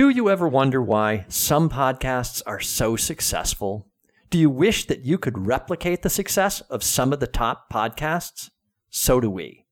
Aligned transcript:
Do 0.00 0.08
you 0.08 0.30
ever 0.30 0.48
wonder 0.48 0.80
why 0.80 1.26
some 1.28 1.68
podcasts 1.68 2.40
are 2.46 2.58
so 2.58 2.96
successful? 2.96 3.86
Do 4.30 4.38
you 4.38 4.48
wish 4.48 4.86
that 4.86 5.04
you 5.04 5.18
could 5.18 5.46
replicate 5.46 6.00
the 6.00 6.08
success 6.08 6.62
of 6.70 6.82
some 6.82 7.12
of 7.12 7.20
the 7.20 7.26
top 7.26 7.70
podcasts? 7.70 8.48
So 8.88 9.20
do 9.20 9.28
we. 9.28 9.66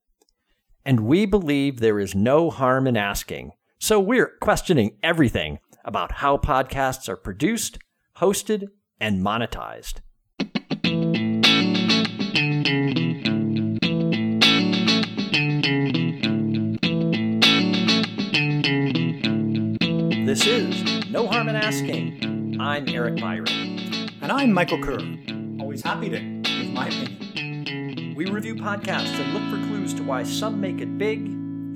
And 0.84 1.06
we 1.06 1.24
believe 1.24 1.80
there 1.80 1.98
is 1.98 2.14
no 2.14 2.50
harm 2.50 2.86
in 2.86 2.94
asking. 2.94 3.52
So 3.78 3.98
we're 3.98 4.36
questioning 4.42 4.98
everything 5.02 5.60
about 5.82 6.12
how 6.12 6.36
podcasts 6.36 7.08
are 7.08 7.16
produced, 7.16 7.78
hosted, 8.18 8.66
and 9.00 9.24
monetized. 9.24 10.00
This 20.28 20.46
is 20.46 21.08
No 21.08 21.26
Harm 21.26 21.48
in 21.48 21.56
Asking. 21.56 22.60
I'm 22.60 22.86
Eric 22.86 23.18
Byron. 23.18 23.48
And 24.20 24.30
I'm 24.30 24.52
Michael 24.52 24.78
Kerr. 24.78 25.00
Always 25.58 25.82
happy 25.82 26.10
to 26.10 26.18
give 26.18 26.70
my 26.70 26.88
opinion. 26.88 28.12
We 28.14 28.26
review 28.26 28.56
podcasts 28.56 29.18
and 29.18 29.32
look 29.32 29.42
for 29.44 29.66
clues 29.66 29.94
to 29.94 30.02
why 30.02 30.24
some 30.24 30.60
make 30.60 30.82
it 30.82 30.98
big 30.98 31.20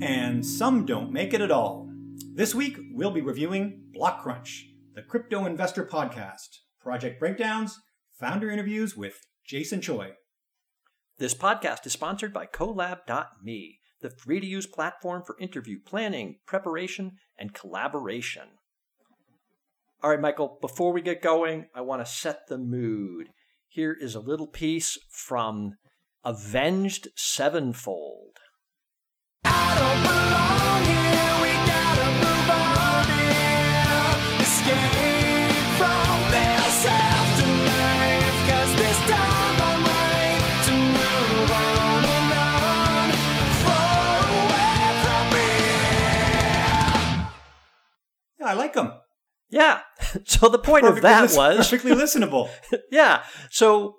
And 0.03 0.45
some 0.45 0.85
don't 0.85 1.11
make 1.11 1.33
it 1.33 1.41
at 1.41 1.49
all. 1.49 1.89
This 2.31 2.53
week, 2.53 2.77
we'll 2.91 3.09
be 3.09 3.21
reviewing 3.21 3.85
Blockcrunch, 3.91 4.65
the 4.93 5.01
crypto 5.01 5.47
investor 5.47 5.83
podcast, 5.83 6.59
project 6.79 7.19
breakdowns, 7.19 7.79
founder 8.19 8.51
interviews 8.51 8.95
with 8.95 9.15
Jason 9.43 9.81
Choi. 9.81 10.11
This 11.17 11.33
podcast 11.33 11.87
is 11.87 11.93
sponsored 11.93 12.31
by 12.31 12.45
Colab.me, 12.45 13.79
the 14.03 14.11
free 14.11 14.39
to 14.39 14.45
use 14.45 14.67
platform 14.67 15.23
for 15.25 15.35
interview 15.39 15.79
planning, 15.83 16.35
preparation, 16.45 17.13
and 17.39 17.55
collaboration. 17.55 18.43
All 20.03 20.11
right, 20.11 20.19
Michael, 20.19 20.59
before 20.61 20.93
we 20.93 21.01
get 21.01 21.21
going, 21.21 21.65
I 21.73 21.81
want 21.81 22.05
to 22.05 22.11
set 22.11 22.47
the 22.47 22.57
mood. 22.57 23.29
Here 23.67 23.97
is 23.99 24.13
a 24.13 24.19
little 24.19 24.47
piece 24.47 24.99
from 25.09 25.77
Avenged 26.23 27.07
Sevenfold. 27.15 28.37
I 48.53 48.55
like 48.55 48.73
them. 48.73 48.93
Yeah. 49.49 49.79
So 50.25 50.47
the 50.47 50.59
point 50.59 50.85
of 50.85 51.01
that 51.01 51.21
was 51.35 51.35
perfectly 51.57 51.91
listenable. 52.03 52.49
yeah. 52.91 53.23
So 53.49 53.95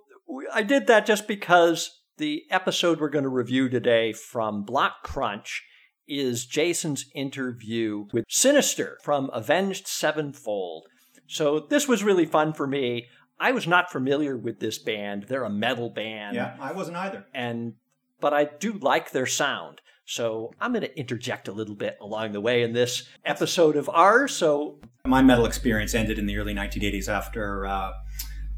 I 0.52 0.62
did 0.62 0.86
that 0.86 1.06
just 1.06 1.26
because 1.26 1.90
the 2.18 2.42
episode 2.50 3.00
we're 3.00 3.08
going 3.08 3.24
to 3.24 3.28
review 3.28 3.68
today 3.68 4.12
from 4.12 4.64
Blockcrunch 4.64 5.60
is 6.06 6.46
Jason's 6.46 7.06
interview 7.14 8.06
with 8.12 8.26
Synyster 8.28 8.94
from 9.02 9.28
Avenged 9.32 9.88
Sevenfold. 9.88 10.84
So 11.26 11.66
this 11.68 11.88
was 11.88 12.04
really 12.04 12.26
fun 12.26 12.52
for 12.52 12.66
me. 12.66 13.06
I 13.40 13.50
was 13.52 13.66
not 13.66 13.90
familiar 13.90 14.36
with 14.36 14.60
this 14.60 14.78
band. 14.78 15.24
They're 15.28 15.42
a 15.44 15.50
metal 15.50 15.90
band. 15.90 16.36
yeah, 16.36 16.56
I 16.60 16.72
wasn't 16.72 16.96
either. 16.98 17.24
And 17.34 17.74
but 18.20 18.32
I 18.32 18.44
do 18.44 18.74
like 18.74 19.10
their 19.10 19.26
sound. 19.26 19.80
So 20.06 20.52
I'm 20.60 20.72
going 20.72 20.82
to 20.82 20.98
interject 20.98 21.48
a 21.48 21.52
little 21.52 21.74
bit 21.74 21.96
along 22.00 22.32
the 22.32 22.40
way 22.40 22.62
in 22.62 22.72
this 22.72 23.08
episode 23.24 23.76
of 23.76 23.88
ours. 23.88 24.34
So 24.36 24.78
My 25.06 25.22
metal 25.22 25.46
experience 25.46 25.94
ended 25.94 26.18
in 26.18 26.26
the 26.26 26.36
early 26.36 26.54
1980s 26.54 27.08
after 27.08 27.66
uh, 27.66 27.92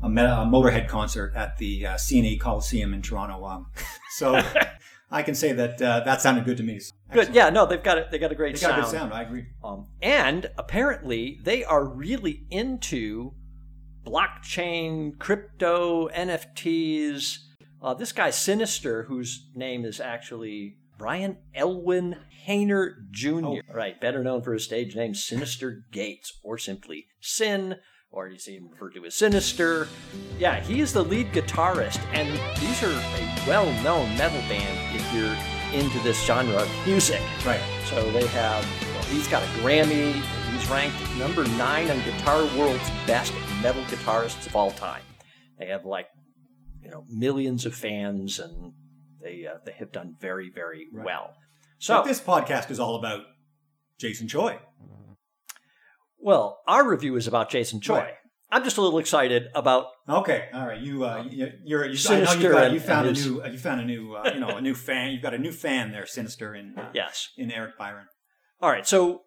a, 0.02 0.08
me- 0.08 0.22
a 0.22 0.44
Motorhead 0.46 0.88
concert 0.88 1.32
at 1.36 1.56
the 1.58 1.86
uh, 1.86 1.94
CNE 1.94 2.40
Coliseum 2.40 2.92
in 2.94 3.00
Toronto. 3.02 3.44
Um, 3.44 3.66
so 4.16 4.40
I 5.10 5.22
can 5.22 5.36
say 5.36 5.52
that 5.52 5.80
uh, 5.80 6.00
that 6.00 6.20
sounded 6.20 6.44
good 6.44 6.56
to 6.56 6.64
me. 6.64 6.80
good. 7.12 7.32
Yeah, 7.32 7.50
no, 7.50 7.64
they've 7.64 7.82
got 7.82 7.98
it. 7.98 8.10
They 8.10 8.18
got 8.18 8.32
a 8.32 8.34
great 8.34 8.56
They 8.56 8.60
got 8.62 8.70
sound. 8.70 8.80
a 8.80 8.82
good 8.84 8.90
sound. 8.90 9.12
I 9.12 9.22
agree. 9.22 9.46
Um, 9.62 9.86
and 10.02 10.50
apparently, 10.58 11.38
they 11.44 11.62
are 11.64 11.84
really 11.84 12.44
into 12.50 13.32
blockchain, 14.04 15.16
crypto, 15.18 16.08
NFTs. 16.08 17.38
Uh, 17.80 17.94
this 17.94 18.10
guy, 18.12 18.30
Synyster, 18.30 19.06
whose 19.06 19.46
name 19.54 19.84
is 19.84 20.00
actually 20.00 20.76
Brian 20.98 21.38
Elwyn 21.54 22.16
Haner 22.46 22.94
Jr., 23.10 23.44
Oh. 23.44 23.60
right, 23.74 24.00
better 24.00 24.22
known 24.22 24.42
for 24.42 24.52
his 24.52 24.64
stage 24.64 24.96
name 24.96 25.12
Synyster 25.12 25.82
Gates, 25.92 26.32
or 26.42 26.58
simply 26.58 27.06
Sin, 27.20 27.76
or 28.10 28.28
you 28.28 28.38
see 28.38 28.56
him 28.56 28.68
referred 28.70 28.94
to 28.94 29.04
as 29.04 29.14
Synyster. 29.14 29.88
Yeah, 30.38 30.60
he 30.60 30.80
is 30.80 30.92
the 30.92 31.04
lead 31.04 31.32
guitarist, 31.32 32.00
and 32.12 32.28
these 32.60 32.82
are 32.82 32.90
a 32.92 33.44
well 33.46 33.66
known 33.82 34.16
metal 34.16 34.40
band 34.48 34.96
if 34.96 35.12
you're 35.12 35.36
into 35.78 35.98
this 36.00 36.24
genre 36.24 36.54
of 36.56 36.86
music. 36.86 37.20
Right. 37.44 37.60
So 37.86 38.10
they 38.12 38.26
have, 38.28 38.64
well, 38.94 39.02
he's 39.04 39.28
got 39.28 39.42
a 39.42 39.46
Grammy. 39.58 40.12
He's 40.52 40.70
ranked 40.70 40.96
number 41.18 41.44
nine 41.58 41.90
on 41.90 41.98
Guitar 42.04 42.44
World's 42.56 42.88
best 43.06 43.34
metal 43.62 43.82
guitarists 43.84 44.46
of 44.46 44.56
all 44.56 44.70
time. 44.70 45.02
They 45.58 45.66
have 45.66 45.84
like, 45.84 46.06
you 46.82 46.90
know, 46.90 47.04
millions 47.08 47.66
of 47.66 47.74
fans, 47.74 48.38
and 48.38 48.72
they 49.26 49.46
uh, 49.46 49.58
they 49.66 49.72
have 49.72 49.90
done 49.92 50.14
very 50.20 50.48
very 50.54 50.86
Right. 50.92 51.04
well. 51.06 51.26
So 51.78 52.02
So, 52.02 52.08
this 52.08 52.20
podcast 52.20 52.70
is 52.70 52.78
all 52.80 52.94
about 52.96 53.20
Jason 53.98 54.28
Choi. 54.28 54.58
well, 56.18 56.58
our 56.66 56.88
review 56.88 57.16
is 57.16 57.26
about 57.26 57.50
Jason 57.50 57.80
Choi. 57.80 57.98
Right. 57.98 58.14
I'm 58.50 58.62
just 58.62 58.76
a 58.78 58.80
little 58.82 58.98
excited 59.00 59.48
about. 59.54 59.86
Okay, 60.08 60.48
all 60.54 60.66
right. 60.66 60.80
You, 60.80 61.04
uh, 61.04 61.24
you 61.28 61.48
you're, 61.64 61.84
you, 61.86 61.94
Synyster 61.96 62.40
you, 62.42 62.50
got, 62.52 62.72
you 62.72 62.78
found 62.80 63.06
a 63.06 63.10
his- 63.10 63.26
new, 63.26 63.42
uh, 63.42 63.48
you 63.48 63.58
found 63.58 63.80
a 63.80 63.84
new, 63.84 64.14
uh, 64.14 64.30
you 64.32 64.38
know, 64.40 64.48
a 64.56 64.60
new 64.60 64.74
fan. 64.74 65.10
You've 65.12 65.22
got 65.22 65.34
a 65.34 65.38
new 65.38 65.50
fan 65.50 65.90
there, 65.90 66.04
Synyster, 66.04 66.56
in 66.58 66.78
uh, 66.78 66.90
Yes. 66.94 67.30
in 67.36 67.50
Eric 67.50 67.76
Byron. 67.76 68.06
All 68.60 68.70
right. 68.70 68.86
So, 68.86 69.22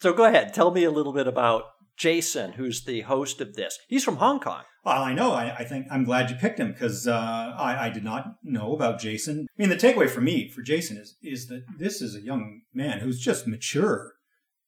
so 0.00 0.14
go 0.14 0.24
ahead. 0.24 0.54
Tell 0.54 0.70
me 0.70 0.84
a 0.84 0.90
little 0.90 1.12
bit 1.12 1.26
about 1.26 1.64
Jason, 1.96 2.52
who's 2.52 2.84
the 2.84 3.02
host 3.02 3.40
of 3.40 3.54
this. 3.54 3.78
He's 3.88 4.04
from 4.04 4.16
Hong 4.16 4.40
Kong. 4.40 4.62
Well, 4.84 5.02
I 5.02 5.14
know. 5.14 5.32
I, 5.32 5.56
I 5.58 5.64
think 5.64 5.86
I'm 5.90 6.04
glad 6.04 6.30
you 6.30 6.36
picked 6.36 6.60
him 6.60 6.72
because 6.72 7.06
uh, 7.06 7.12
I, 7.56 7.86
I 7.86 7.90
did 7.90 8.04
not 8.04 8.34
know 8.42 8.74
about 8.74 9.00
Jason. 9.00 9.46
I 9.58 9.62
mean, 9.62 9.70
the 9.70 9.76
takeaway 9.76 10.10
for 10.10 10.20
me 10.20 10.50
for 10.50 10.62
Jason 10.62 10.96
is 10.98 11.16
is 11.22 11.46
that 11.48 11.64
this 11.78 12.02
is 12.02 12.14
a 12.14 12.20
young 12.20 12.62
man 12.72 12.98
who's 12.98 13.20
just 13.20 13.46
mature 13.46 14.12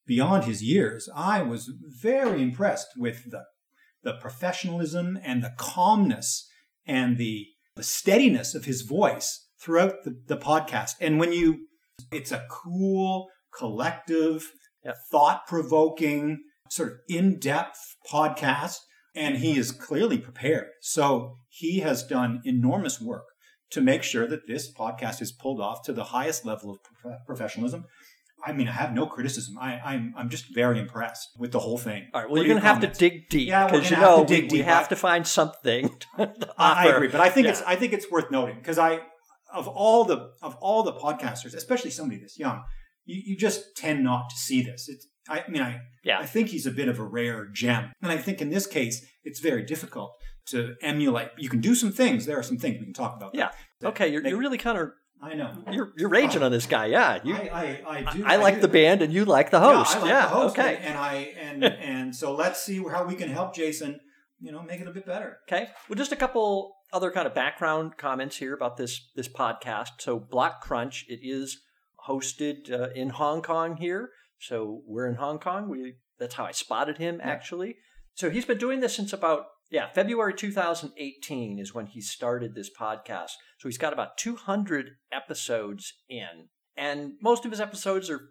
beyond 0.05 0.45
his 0.45 0.63
years. 0.63 1.09
I 1.15 1.41
was 1.41 1.71
very 2.01 2.41
impressed 2.41 2.87
with 2.97 3.29
the 3.29 3.43
the 4.03 4.13
professionalism 4.13 5.19
and 5.21 5.43
the 5.43 5.53
calmness 5.57 6.49
and 6.85 7.17
the 7.17 7.47
the 7.75 7.83
steadiness 7.83 8.55
of 8.55 8.65
his 8.65 8.81
voice 8.81 9.47
throughout 9.61 10.03
the, 10.03 10.19
the 10.27 10.37
podcast. 10.37 10.91
And 10.99 11.19
when 11.19 11.31
you, 11.31 11.67
it's 12.11 12.31
a 12.31 12.45
cool, 12.49 13.27
collective, 13.55 14.51
Yep. 14.85 14.95
thought 15.11 15.47
provoking, 15.47 16.43
sort 16.69 16.89
of 16.91 16.97
in 17.09 17.39
depth 17.39 17.77
podcast 18.11 18.77
and 19.15 19.37
he 19.37 19.57
is 19.57 19.71
clearly 19.71 20.17
prepared. 20.17 20.67
So 20.81 21.37
he 21.49 21.79
has 21.79 22.03
done 22.03 22.41
enormous 22.45 23.01
work 23.01 23.23
to 23.71 23.81
make 23.81 24.03
sure 24.03 24.27
that 24.27 24.47
this 24.47 24.71
podcast 24.73 25.21
is 25.21 25.31
pulled 25.31 25.59
off 25.59 25.83
to 25.83 25.93
the 25.93 26.05
highest 26.05 26.45
level 26.45 26.71
of 26.71 26.77
prof- 27.01 27.19
professionalism. 27.25 27.85
I 28.45 28.53
mean, 28.53 28.67
I 28.67 28.71
have 28.73 28.93
no 28.93 29.07
criticism. 29.07 29.57
I, 29.59 29.79
I'm 29.79 30.13
I'm 30.15 30.29
just 30.29 30.45
very 30.53 30.79
impressed 30.79 31.27
with 31.39 31.51
the 31.51 31.59
whole 31.59 31.77
thing. 31.79 32.07
All 32.13 32.21
right. 32.21 32.29
Well, 32.29 32.37
What 32.39 32.45
you're 32.45 32.53
going 32.53 32.61
to 32.61 32.67
have 32.67 32.79
to 32.81 32.87
dig 32.87 33.27
deep 33.29 33.49
Yeah, 33.49 33.65
because 33.65 33.89
you 33.89 33.97
know 33.97 34.23
to 34.23 34.27
dig 34.27 34.51
we, 34.51 34.59
we 34.59 34.63
have 34.63 34.87
to 34.89 34.95
find 34.95 35.25
something. 35.25 35.89
To 36.17 36.53
I, 36.57 36.85
I 36.85 36.91
agree, 36.93 37.07
but 37.07 37.19
I 37.19 37.29
think 37.29 37.45
Yeah. 37.45 37.51
it's 37.53 37.61
I 37.63 37.75
think 37.75 37.93
it's 37.93 38.09
worth 38.11 38.29
noting 38.29 38.57
because 38.57 38.77
I 38.77 38.99
of 39.51 39.67
all 39.67 40.03
the 40.05 40.29
of 40.43 40.55
all 40.61 40.83
the 40.83 40.93
podcasters, 40.93 41.55
especially 41.55 41.89
somebody 41.89 42.19
this 42.21 42.37
young, 42.37 42.63
you, 43.05 43.21
you 43.25 43.37
just 43.37 43.75
tend 43.75 44.03
not 44.03 44.29
to 44.29 44.35
see 44.35 44.61
this. 44.61 44.87
It's 44.87 45.07
I 45.29 45.43
mean 45.47 45.61
I 45.61 45.81
Yeah. 46.03 46.19
I 46.19 46.25
think 46.25 46.49
he's 46.49 46.65
a 46.65 46.71
bit 46.71 46.87
of 46.87 46.99
a 46.99 47.03
rare 47.03 47.45
gem, 47.47 47.91
and 48.01 48.11
I 48.11 48.17
think 48.17 48.41
in 48.41 48.49
this 48.49 48.67
case 48.67 49.05
it's 49.23 49.39
very 49.39 49.63
difficult 49.63 50.11
to 50.47 50.75
emulate. 50.81 51.29
You 51.37 51.49
can 51.49 51.61
do 51.61 51.75
some 51.75 51.91
things. 51.91 52.25
There 52.25 52.37
are 52.39 52.43
some 52.43 52.57
things 52.57 52.77
we 52.79 52.85
can 52.85 52.93
talk 52.93 53.15
about. 53.17 53.35
Yeah. 53.35 53.49
Okay, 53.83 54.07
you're, 54.07 54.23
They- 54.23 54.29
you're 54.29 54.39
really 54.39 54.57
kind 54.57 54.77
of 54.77 54.91
I 55.21 55.33
know. 55.33 55.51
you're 55.71 55.93
you're 55.97 56.09
raging 56.09 56.43
on 56.43 56.51
this 56.51 56.67
guy. 56.67 56.85
Yeah, 56.87 57.19
you. 57.23 57.35
I, 57.35 57.81
I, 57.85 58.05
I 58.07 58.13
do. 58.13 58.23
I, 58.23 58.35
like 58.35 58.55
do. 58.55 58.61
the 58.61 58.67
band, 58.67 59.01
and 59.01 59.11
you 59.11 59.25
like 59.25 59.49
the 59.49 59.59
host. 59.59 59.95
Yeah, 59.95 59.97
I 59.97 60.01
like 60.01 60.09
yeah. 60.11 60.21
the 60.21 60.27
host, 60.27 60.59
okay. 60.59 60.75
and, 60.75 60.85
and 60.85 60.97
I 60.97 61.13
and 61.39 61.63
and 61.93 62.15
so 62.15 62.35
let's 62.35 62.61
see 62.61 62.77
how 62.83 63.03
we 63.03 63.15
can 63.15 63.29
help 63.29 63.55
Jason. 63.55 63.99
You 64.39 64.51
know, 64.51 64.61
make 64.61 64.79
it 64.79 64.87
a 64.87 64.91
bit 64.91 65.07
better. 65.07 65.39
Okay. 65.47 65.69
Well, 65.89 65.97
just 65.97 66.11
a 66.11 66.15
couple 66.15 66.75
other 66.93 67.09
kind 67.09 67.25
of 67.25 67.33
background 67.33 67.97
comments 67.97 68.37
here 68.37 68.53
about 68.53 68.77
this 68.77 69.09
this 69.15 69.27
podcast. 69.27 69.89
So, 69.99 70.19
Blockcrunch, 70.19 71.05
it 71.07 71.19
is 71.23 71.57
hosted 72.07 72.71
uh, 72.71 72.89
in 72.93 73.09
Hong 73.09 73.41
Kong 73.41 73.77
here. 73.77 74.09
So 74.39 74.81
we're 74.85 75.07
in 75.07 75.15
Hong 75.15 75.39
Kong. 75.39 75.69
We 75.69 75.95
that's 76.19 76.35
how 76.35 76.45
I 76.45 76.51
spotted 76.51 76.97
him 76.97 77.17
Yeah. 77.19 77.29
actually. 77.29 77.77
So 78.15 78.29
he's 78.29 78.45
been 78.45 78.57
doing 78.57 78.79
this 78.79 78.95
since 78.95 79.13
about 79.13 79.45
yeah 79.69 79.89
February 79.93 80.33
2018 80.33 81.59
is 81.59 81.73
when 81.73 81.87
he 81.87 82.01
started 82.01 82.55
this 82.55 82.69
podcast. 82.79 83.31
So 83.59 83.67
he's 83.67 83.77
got 83.77 83.93
about 83.93 84.17
200 84.17 84.91
episodes 85.11 85.93
in, 86.09 86.49
and 86.75 87.13
most 87.21 87.45
of 87.45 87.51
his 87.51 87.61
episodes 87.61 88.09
are 88.09 88.21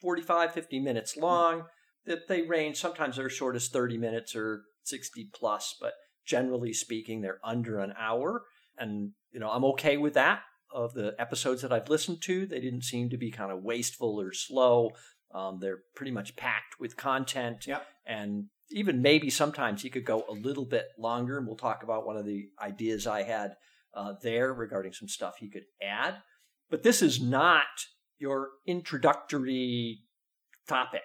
45, 0.00 0.52
50 0.52 0.80
minutes 0.80 1.14
hmm. 1.14 1.22
long. 1.22 1.64
that 2.04 2.28
they 2.28 2.42
range. 2.42 2.76
Sometimes 2.76 3.16
they're 3.16 3.26
as 3.26 3.32
short 3.32 3.56
as 3.56 3.68
30 3.68 3.98
minutes 3.98 4.36
or 4.36 4.62
60 4.84 5.30
plus, 5.34 5.74
but 5.80 5.94
generally 6.24 6.72
speaking, 6.72 7.20
they're 7.20 7.40
under 7.42 7.80
an 7.80 7.92
hour. 7.98 8.44
And, 8.78 9.12
you 9.32 9.40
know, 9.40 9.50
I'm 9.50 9.64
okay 9.64 9.96
with 9.96 10.14
that. 10.14 10.40
Of 10.72 10.94
the 10.94 11.14
episodes 11.18 11.62
that 11.62 11.72
I've 11.72 11.88
listened 11.88 12.22
to, 12.22 12.44
they 12.44 12.60
didn't 12.60 12.82
seem 12.82 13.08
to 13.10 13.16
be 13.16 13.30
kind 13.30 13.50
of 13.50 13.62
wasteful 13.62 14.20
or 14.20 14.32
slow. 14.32 14.90
Um, 15.34 15.58
they're 15.60 15.80
pretty 15.94 16.12
much 16.12 16.36
packed 16.36 16.78
with 16.80 16.96
content. 16.96 17.66
Yep. 17.66 17.86
And 18.06 18.46
even 18.70 19.02
maybe 19.02 19.30
sometimes 19.30 19.82
he 19.82 19.90
could 19.90 20.04
go 20.04 20.24
a 20.28 20.32
little 20.32 20.64
bit 20.64 20.86
longer. 20.98 21.38
And 21.38 21.46
we'll 21.46 21.56
talk 21.56 21.82
about 21.82 22.06
one 22.06 22.16
of 22.16 22.24
the 22.24 22.48
ideas 22.60 23.06
I 23.06 23.22
had 23.22 23.56
uh, 23.94 24.14
there 24.22 24.52
regarding 24.54 24.92
some 24.92 25.08
stuff 25.08 25.36
he 25.38 25.48
could 25.50 25.64
add. 25.82 26.16
But 26.70 26.82
this 26.82 27.02
is 27.02 27.20
not 27.20 27.64
your 28.18 28.48
introductory 28.66 30.00
topic. 30.68 31.02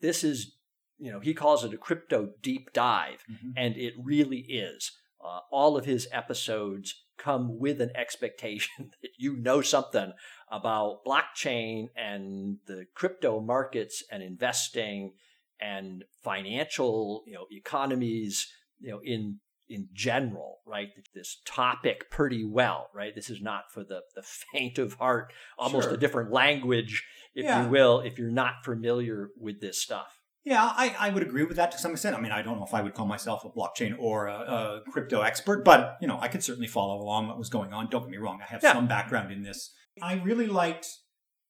This 0.00 0.24
is, 0.24 0.56
you 0.98 1.10
know, 1.12 1.20
he 1.20 1.34
calls 1.34 1.64
it 1.64 1.72
a 1.74 1.78
crypto 1.78 2.30
deep 2.42 2.72
dive, 2.72 3.22
Mhm. 3.30 3.52
and 3.56 3.76
it 3.76 3.94
really 4.02 4.40
is. 4.40 4.92
Uh, 5.24 5.40
all 5.50 5.76
of 5.76 5.84
his 5.84 6.06
episodes 6.12 7.04
come 7.16 7.58
with 7.58 7.80
an 7.80 7.90
expectation 7.94 8.90
that 9.02 9.10
you 9.18 9.36
know 9.36 9.62
something 9.62 10.12
about 10.58 11.04
blockchain 11.06 11.88
and 11.96 12.58
the 12.66 12.86
crypto 12.94 13.40
markets 13.40 14.02
and 14.10 14.22
investing 14.22 15.12
and 15.60 16.04
financial, 16.22 17.22
you 17.26 17.34
know, 17.34 17.46
economies, 17.50 18.48
you 18.80 18.90
know, 18.90 19.00
in 19.02 19.40
in 19.66 19.88
general, 19.94 20.58
right? 20.66 20.88
This 21.14 21.40
topic 21.46 22.10
pretty 22.10 22.44
well, 22.44 22.90
right? 22.94 23.14
This 23.14 23.30
is 23.30 23.40
not 23.40 23.64
for 23.72 23.82
the 23.82 24.02
the 24.14 24.22
faint 24.52 24.78
of 24.78 24.94
heart, 24.94 25.32
almost 25.58 25.86
Sure. 25.86 25.94
a 25.94 25.98
different 25.98 26.30
language, 26.32 27.02
if 27.34 27.44
Yeah. 27.44 27.64
you 27.64 27.70
will, 27.70 28.00
if 28.00 28.18
you're 28.18 28.30
not 28.30 28.62
familiar 28.64 29.30
with 29.38 29.60
this 29.60 29.80
stuff. 29.80 30.20
Yeah, 30.44 30.62
I, 30.62 30.94
I 30.98 31.08
would 31.08 31.22
agree 31.22 31.44
with 31.44 31.56
that 31.56 31.72
to 31.72 31.78
some 31.78 31.92
extent. 31.92 32.14
I 32.14 32.20
mean, 32.20 32.30
I 32.30 32.42
don't 32.42 32.58
know 32.58 32.66
if 32.66 32.74
I 32.74 32.82
would 32.82 32.92
call 32.92 33.06
myself 33.06 33.46
a 33.46 33.48
blockchain 33.48 33.96
or 33.98 34.26
a, 34.26 34.34
a 34.34 34.82
crypto 34.92 35.22
expert, 35.22 35.64
but 35.64 35.96
you 36.02 36.06
know, 36.06 36.18
I 36.20 36.28
could 36.28 36.44
certainly 36.44 36.68
follow 36.68 37.00
along 37.00 37.28
what 37.28 37.38
was 37.38 37.48
going 37.48 37.72
on. 37.72 37.88
Don't 37.88 38.02
get 38.02 38.10
me 38.10 38.18
wrong; 38.18 38.40
I 38.42 38.46
have 38.52 38.62
Yeah. 38.62 38.74
some 38.74 38.86
background 38.86 39.32
in 39.32 39.42
this. 39.42 39.72
I 40.02 40.14
really 40.14 40.46
liked, 40.46 40.86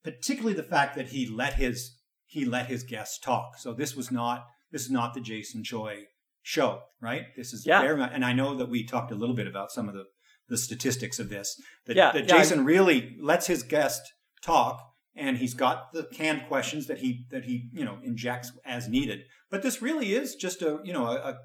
particularly 0.03 0.55
the 0.55 0.63
fact 0.63 0.97
that 0.97 1.09
he 1.09 1.27
let 1.27 1.55
his 1.55 1.99
he 2.27 2.45
let 2.45 2.67
his 2.67 2.83
guests 2.83 3.19
talk. 3.19 3.59
So 3.59 3.73
this 3.73 3.95
was 3.95 4.11
not 4.11 4.47
this 4.71 4.83
is 4.83 4.91
not 4.91 5.15
the 5.15 5.21
Jason 5.21 5.63
Choi 5.65 6.05
show, 6.43 6.83
right? 7.01 7.27
This 7.37 7.53
is 7.53 7.65
Yeah. 7.67 7.95
much, 7.95 8.11
and 8.13 8.25
I 8.25 8.33
know 8.33 8.55
that 8.57 8.69
we 8.69 8.85
talked 8.85 9.13
a 9.13 9.15
little 9.15 9.35
bit 9.35 9.47
about 9.47 9.71
some 9.71 9.89
of 9.89 9.95
the 9.95 10.05
the 10.47 10.59
statistics 10.59 11.19
of 11.19 11.31
this. 11.31 11.59
That, 11.87 11.97
Yeah, 11.97 12.13
that 12.13 12.29
yeah, 12.29 12.35
I- 12.35 12.39
Jason 12.39 12.65
really 12.67 13.17
lets 13.19 13.47
his 13.47 13.63
guest 13.63 14.03
talk 14.43 14.79
and 15.17 15.39
he's 15.39 15.55
got 15.55 15.93
the 15.93 16.05
canned 16.05 16.47
questions 16.49 16.87
that 16.89 16.99
he 16.99 17.27
that 17.31 17.45
he 17.45 17.71
you 17.73 17.85
know 17.85 17.99
injects 18.03 18.53
as 18.65 18.89
needed. 18.89 19.21
But 19.51 19.63
this 19.63 19.81
really 19.81 20.13
is 20.15 20.35
just 20.35 20.61
a 20.61 20.81
you 20.85 20.93
know 20.93 21.07
a, 21.07 21.15
a 21.31 21.39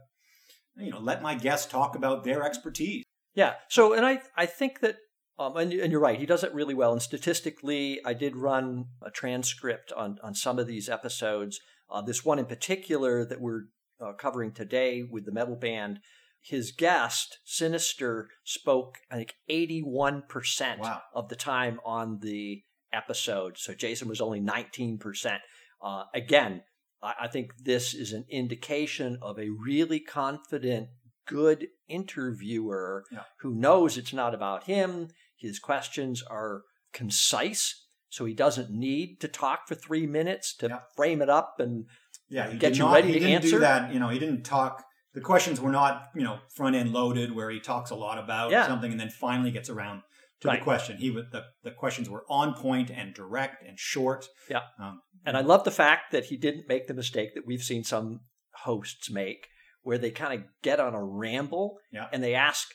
you 0.75 0.92
know 0.92 1.00
let 1.00 1.22
my 1.22 1.36
guests 1.36 1.66
talk 1.72 1.96
about 1.96 2.24
their 2.24 2.44
expertise. 2.44 3.04
Yeah. 3.36 3.54
So, 3.69 3.94
and 3.94 4.06
I 4.06 4.22
I 4.36 4.46
think 4.46 4.80
that, 4.81 4.98
um, 5.39 5.57
and, 5.57 5.74
and 5.74 5.91
you're 5.91 6.01
right, 6.01 6.19
he 6.19 6.25
does 6.27 6.44
it 6.44 6.53
really 6.53 6.74
well. 6.75 6.91
And 6.91 7.01
statistically, 7.01 8.00
I 8.06 8.13
did 8.13 8.36
run 8.36 8.86
a 9.01 9.09
transcript 9.09 9.91
on 9.94 10.19
on 10.21 10.36
some 10.36 10.59
of 10.59 10.68
these 10.68 10.89
episodes. 10.89 11.59
Uh, 11.89 12.01
this 12.01 12.24
one 12.24 12.38
in 12.39 12.45
particular 12.45 13.25
that 13.25 13.41
we're 13.41 13.63
uh, 14.00 14.13
covering 14.13 14.51
today 14.51 15.01
with 15.09 15.25
the 15.25 15.31
metal 15.31 15.56
band. 15.56 16.00
His 16.41 16.71
guest, 16.71 17.39
Synyster, 17.45 18.25
spoke, 18.45 18.95
I 19.12 19.15
think, 19.18 19.33
81% 19.50 20.80
Wow. 20.80 21.01
of 21.13 21.27
the 21.30 21.36
time 21.36 21.80
on 21.83 22.19
the 22.21 22.63
episode. 22.94 23.57
So 23.57 23.74
Jason 23.74 24.07
was 24.07 24.21
only 24.21 24.39
19%. 24.39 25.39
Uh, 25.83 26.03
again, 26.13 26.63
I, 27.03 27.13
I 27.21 27.27
think 27.27 27.51
this 27.63 27.94
is 27.94 28.13
an 28.13 28.25
indication 28.30 29.18
of 29.21 29.38
a 29.38 29.50
really 29.50 30.00
confident, 30.00 30.88
good 31.27 31.68
interviewer 31.89 33.03
Yeah. 33.12 33.24
who 33.41 33.53
knows 33.53 33.97
it's 33.97 34.13
not 34.13 34.33
about 34.33 34.63
him. 34.65 35.09
His 35.39 35.59
questions 35.59 36.21
are 36.24 36.63
concise, 36.94 37.86
so 38.09 38.25
he 38.25 38.33
doesn't 38.33 38.69
need 38.69 39.19
to 39.21 39.27
talk 39.27 39.68
for 39.68 39.75
three 39.75 40.06
minutes 40.07 40.56
to 40.57 40.68
Yeah. 40.68 40.80
frame 40.95 41.21
it 41.21 41.30
up 41.30 41.56
and 41.59 41.86
Yeah, 42.31 42.51
he 42.51 42.59
Get 42.59 42.74
you 42.77 42.83
not, 42.83 42.94
ready 42.94 43.07
he 43.07 43.13
to 43.13 43.19
didn't 43.21 43.36
answer? 43.38 43.50
do 43.50 43.59
that. 43.59 43.91
You 43.91 44.00
know, 44.00 44.09
he 44.09 44.19
didn't 44.19 44.44
talk. 44.44 44.83
The 45.15 45.21
questions 45.21 45.59
were 45.59 45.71
not 45.71 46.09
you 46.15 46.21
know 46.24 46.39
front 46.56 46.75
end 46.75 46.94
loaded 46.94 47.33
where 47.36 47.50
he 47.50 47.59
talks 47.59 47.89
a 47.89 47.95
lot 47.95 48.19
about 48.19 48.51
Yeah. 48.51 48.68
something 48.68 48.91
and 48.91 49.00
then 49.00 49.09
finally 49.09 49.50
gets 49.50 49.68
around 49.69 50.03
to 50.41 50.47
Right. 50.47 50.59
the 50.59 50.63
question. 50.63 50.97
He 50.97 51.09
would 51.09 51.31
the 51.31 51.45
the 51.63 51.71
questions 51.71 52.07
were 52.07 52.25
on 52.30 52.53
point 52.53 52.91
and 52.91 53.15
direct 53.15 53.63
and 53.68 53.80
short. 53.80 54.27
Yeah. 54.50 54.62
Um, 54.77 55.01
And 55.25 55.36
I 55.36 55.41
love 55.41 55.63
the 55.63 55.71
fact 55.71 56.12
that 56.12 56.25
he 56.25 56.38
didn't 56.38 56.68
make 56.68 56.86
the 56.88 56.94
mistake 56.94 57.33
that 57.33 57.45
we've 57.47 57.63
seen 57.63 57.83
some 57.83 58.21
hosts 58.65 59.09
make, 59.09 59.47
where 59.81 59.97
they 59.97 60.12
kind 60.12 60.33
of 60.39 60.47
get 60.62 60.80
on 60.80 60.94
a 60.94 61.03
ramble 61.03 61.80
Yeah. 61.91 62.09
and 62.13 62.24
they 62.24 62.36
ask 62.36 62.68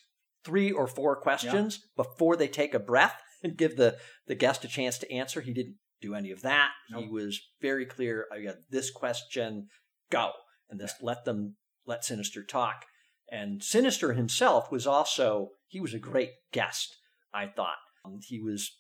three 0.45 0.71
or 0.71 0.87
four 0.87 1.17
questions 1.17 1.87
before 1.97 2.37
they 2.37 2.49
take 2.49 2.75
a 2.75 2.79
breath 2.79 3.21
and 3.43 3.57
give 3.57 3.77
the, 3.77 3.97
the 4.27 4.35
guest 4.35 4.65
a 4.65 4.69
chance 4.69 4.99
to 4.99 5.13
answer. 5.13 5.41
He 5.41 5.53
didn't 5.53 5.77
do 6.01 6.15
any 6.15 6.31
of 6.31 6.43
that. 6.43 6.71
He 6.95 7.07
was 7.07 7.41
very 7.61 7.87
clear. 7.87 8.27
I 8.33 8.43
got 8.43 8.57
this 8.71 8.91
question, 8.91 9.69
go. 10.11 10.33
And 10.71 10.81
just 10.81 11.03
let 11.03 11.25
them 11.25 11.57
let 11.87 12.03
Synyster 12.03 12.47
talk. 12.47 12.87
And 13.31 13.61
Synyster 13.61 14.17
himself 14.17 14.71
was 14.71 14.87
also, 14.87 15.51
he 15.67 15.81
was 15.81 15.95
a 15.95 15.99
great 15.99 16.31
guest, 16.53 16.97
I 17.33 17.47
thought. 17.47 17.77
Um, 18.05 18.21
he 18.23 18.41
was 18.41 18.77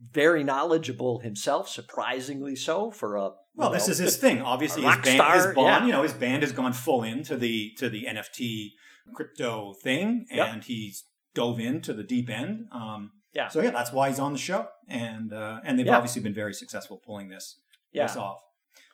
very 0.00 0.42
knowledgeable 0.42 1.20
himself, 1.20 1.68
surprisingly 1.68 2.56
so 2.56 2.90
for 2.90 3.16
a 3.16 3.30
Well, 3.54 3.68
you 3.68 3.74
this 3.74 3.88
is 3.88 3.98
his 3.98 4.16
thing. 4.16 4.42
Obviously, 4.42 4.82
his 4.82 4.96
band, 4.96 5.06
star, 5.06 5.34
his 5.36 5.54
bond, 5.54 5.82
yeah. 5.82 5.86
you 5.86 5.92
know, 5.92 6.02
his 6.02 6.12
band 6.12 6.42
has 6.42 6.52
gone 6.52 6.72
full 6.72 7.02
into 7.02 7.36
the 7.36 7.72
to 7.78 7.88
the 7.88 8.06
NFT 8.08 8.72
crypto 9.14 9.74
thing, 9.82 10.26
Yep. 10.30 10.48
and 10.48 10.64
he's 10.64 11.04
dove 11.34 11.58
into 11.60 11.92
the 11.92 12.04
deep 12.04 12.30
end. 12.30 12.66
Um, 12.72 13.10
Yeah. 13.32 13.48
So 13.48 13.60
yeah, 13.60 13.70
that's 13.70 13.92
why 13.92 14.08
he's 14.10 14.20
on 14.20 14.32
the 14.32 14.38
show, 14.38 14.68
and 14.88 15.32
uh, 15.32 15.60
and 15.64 15.76
they've 15.78 15.86
Yeah. 15.86 15.96
obviously 15.96 16.22
been 16.22 16.34
very 16.34 16.54
successful 16.54 17.00
pulling 17.04 17.28
this 17.28 17.58
yeah. 17.92 18.06
this 18.06 18.16
off. 18.16 18.40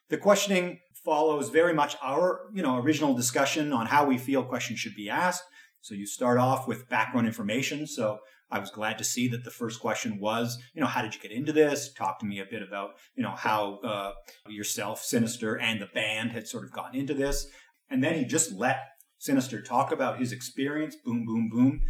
The 0.08 0.16
questioning 0.16 0.80
follows 1.04 1.50
very 1.50 1.74
much 1.74 1.96
our 2.02 2.48
you 2.54 2.62
know 2.62 2.78
original 2.78 3.14
discussion 3.14 3.72
on 3.72 3.86
how 3.86 4.04
we 4.06 4.16
feel 4.18 4.42
questions 4.44 4.78
should 4.80 4.94
be 4.94 5.10
asked. 5.10 5.44
So 5.82 5.94
you 5.94 6.06
start 6.06 6.38
off 6.38 6.66
with 6.66 6.88
background 6.88 7.26
information. 7.26 7.86
So 7.86 8.20
I 8.50 8.58
was 8.58 8.70
glad 8.70 8.98
to 8.98 9.04
see 9.04 9.28
that 9.28 9.44
the 9.44 9.50
first 9.50 9.80
question 9.80 10.18
was, 10.18 10.58
you 10.74 10.80
know, 10.80 10.86
how 10.86 11.00
did 11.02 11.14
you 11.14 11.20
get 11.20 11.30
into 11.32 11.52
this? 11.52 11.92
Talk 11.92 12.18
to 12.20 12.26
me 12.26 12.38
a 12.40 12.44
bit 12.44 12.62
about, 12.62 12.90
you 13.14 13.22
know, 13.22 13.30
how 13.30 13.78
uh, 13.78 14.12
yourself, 14.48 15.02
Synyster, 15.02 15.56
and 15.60 15.80
the 15.80 15.86
band 15.86 16.32
had 16.32 16.48
sort 16.48 16.64
of 16.64 16.72
gotten 16.72 16.98
into 16.98 17.14
this. 17.14 17.46
And 17.88 18.02
then 18.04 18.14
he 18.18 18.24
just 18.24 18.52
let 18.52 18.78
Synyster 19.20 19.64
talk 19.64 19.92
about 19.92 20.18
his 20.18 20.32
experience, 20.32 20.96
boom, 21.04 21.24
boom, 21.24 21.48
boom. 21.50 21.82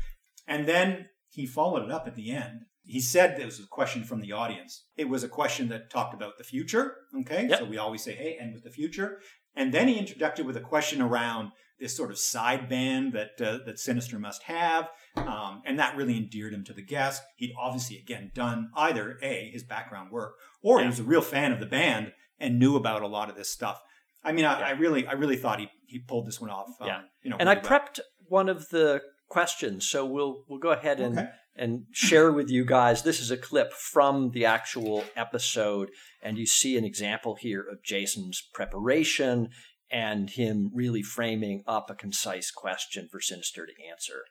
And 0.47 0.67
then 0.67 1.07
he 1.29 1.47
followed 1.47 1.85
it 1.85 1.91
up 1.91 2.07
at 2.07 2.17
the 2.17 2.31
end. 2.33 2.63
He 2.83 3.01
said 3.01 3.37
there 3.37 3.47
was 3.47 3.61
a 3.61 3.67
question 3.67 4.05
from 4.05 4.21
the 4.21 4.33
audience. 4.33 4.87
It 4.97 5.09
was 5.09 5.23
a 5.23 5.29
question 5.29 5.69
that 5.69 5.91
talked 5.91 6.15
about 6.15 6.39
the 6.39 6.45
future. 6.45 6.97
Okay. 7.21 7.47
Yep. 7.49 7.59
So 7.59 7.65
we 7.67 7.79
always 7.79 8.03
say, 8.03 8.15
hey, 8.15 8.37
end 8.41 8.55
with 8.55 8.65
the 8.65 8.71
future. 8.71 9.21
And 9.55 9.73
then 9.73 9.87
he 9.87 9.99
introduced 9.99 10.41
it 10.41 10.47
with 10.47 10.57
a 10.57 10.61
question 10.61 11.01
around 11.01 11.53
this 11.79 11.97
sort 11.97 12.11
of 12.11 12.19
side 12.19 12.69
band 12.69 13.13
that 13.13 13.41
uh, 13.41 13.59
that 13.65 13.77
Synyster 13.77 14.19
must 14.21 14.43
have, 14.45 14.89
um, 15.17 15.63
and 15.65 15.79
that 15.79 15.97
really 15.97 16.17
endeared 16.17 16.53
him 16.53 16.63
to 16.65 16.75
the 16.75 16.85
guest. 16.85 17.23
He'd 17.37 17.55
obviously 17.59 17.99
again 17.99 18.31
done 18.35 18.71
either 18.77 19.19
a 19.23 19.51
his 19.51 19.65
background 19.65 20.11
work, 20.13 20.35
or 20.63 20.81
he 20.81 20.87
was 20.87 21.01
a 21.01 21.05
real 21.05 21.23
fan 21.23 21.53
of 21.53 21.59
the 21.59 21.67
band 21.67 22.13
and 22.39 22.59
knew 22.59 22.77
about 22.77 23.03
a 23.03 23.09
lot 23.09 23.31
of 23.31 23.37
this 23.37 23.51
stuff. 23.51 23.81
I 24.23 24.33
mean, 24.33 24.45
I, 24.45 24.59
Yeah. 24.59 24.67
I 24.67 24.71
really, 24.73 25.07
I 25.07 25.13
really 25.13 25.37
thought 25.37 25.61
he 25.61 25.69
he 25.91 25.99
pulled 25.99 26.27
this 26.27 26.41
one 26.41 26.51
off. 26.51 26.69
Um, 26.81 26.87
Yeah. 26.89 27.01
you 27.23 27.31
know, 27.31 27.37
And 27.41 27.49
I 27.49 27.55
really 27.55 27.69
well. 27.69 27.81
prepped 27.81 28.01
one 28.29 28.49
of 28.49 28.69
the 28.71 29.03
questions, 29.29 29.87
so 29.89 30.05
we'll 30.07 30.45
we'll 30.49 30.59
go 30.59 30.71
ahead 30.71 31.01
and 31.01 31.19
Okay. 31.19 31.29
and 31.57 31.85
share 31.93 32.31
with 32.33 32.49
you 32.51 32.65
guys. 32.65 33.03
This 33.03 33.21
is 33.21 33.31
a 33.31 33.37
clip 33.37 33.73
from 33.73 34.31
the 34.31 34.45
actual 34.45 35.05
episode, 35.17 35.91
and 36.23 36.39
you 36.39 36.47
see 36.47 36.77
an 36.79 36.85
example 36.85 37.35
here 37.35 37.61
of 37.63 37.83
Jason's 37.83 38.41
preparation 38.55 39.51
and 39.93 40.31
him 40.31 40.71
really 40.73 41.03
framing 41.03 41.65
up 41.67 41.91
a 41.91 41.95
concise 41.97 42.51
question 42.53 43.09
for 43.11 43.19
Synyster 43.19 43.67
to 43.67 43.75
answer. 43.91 44.23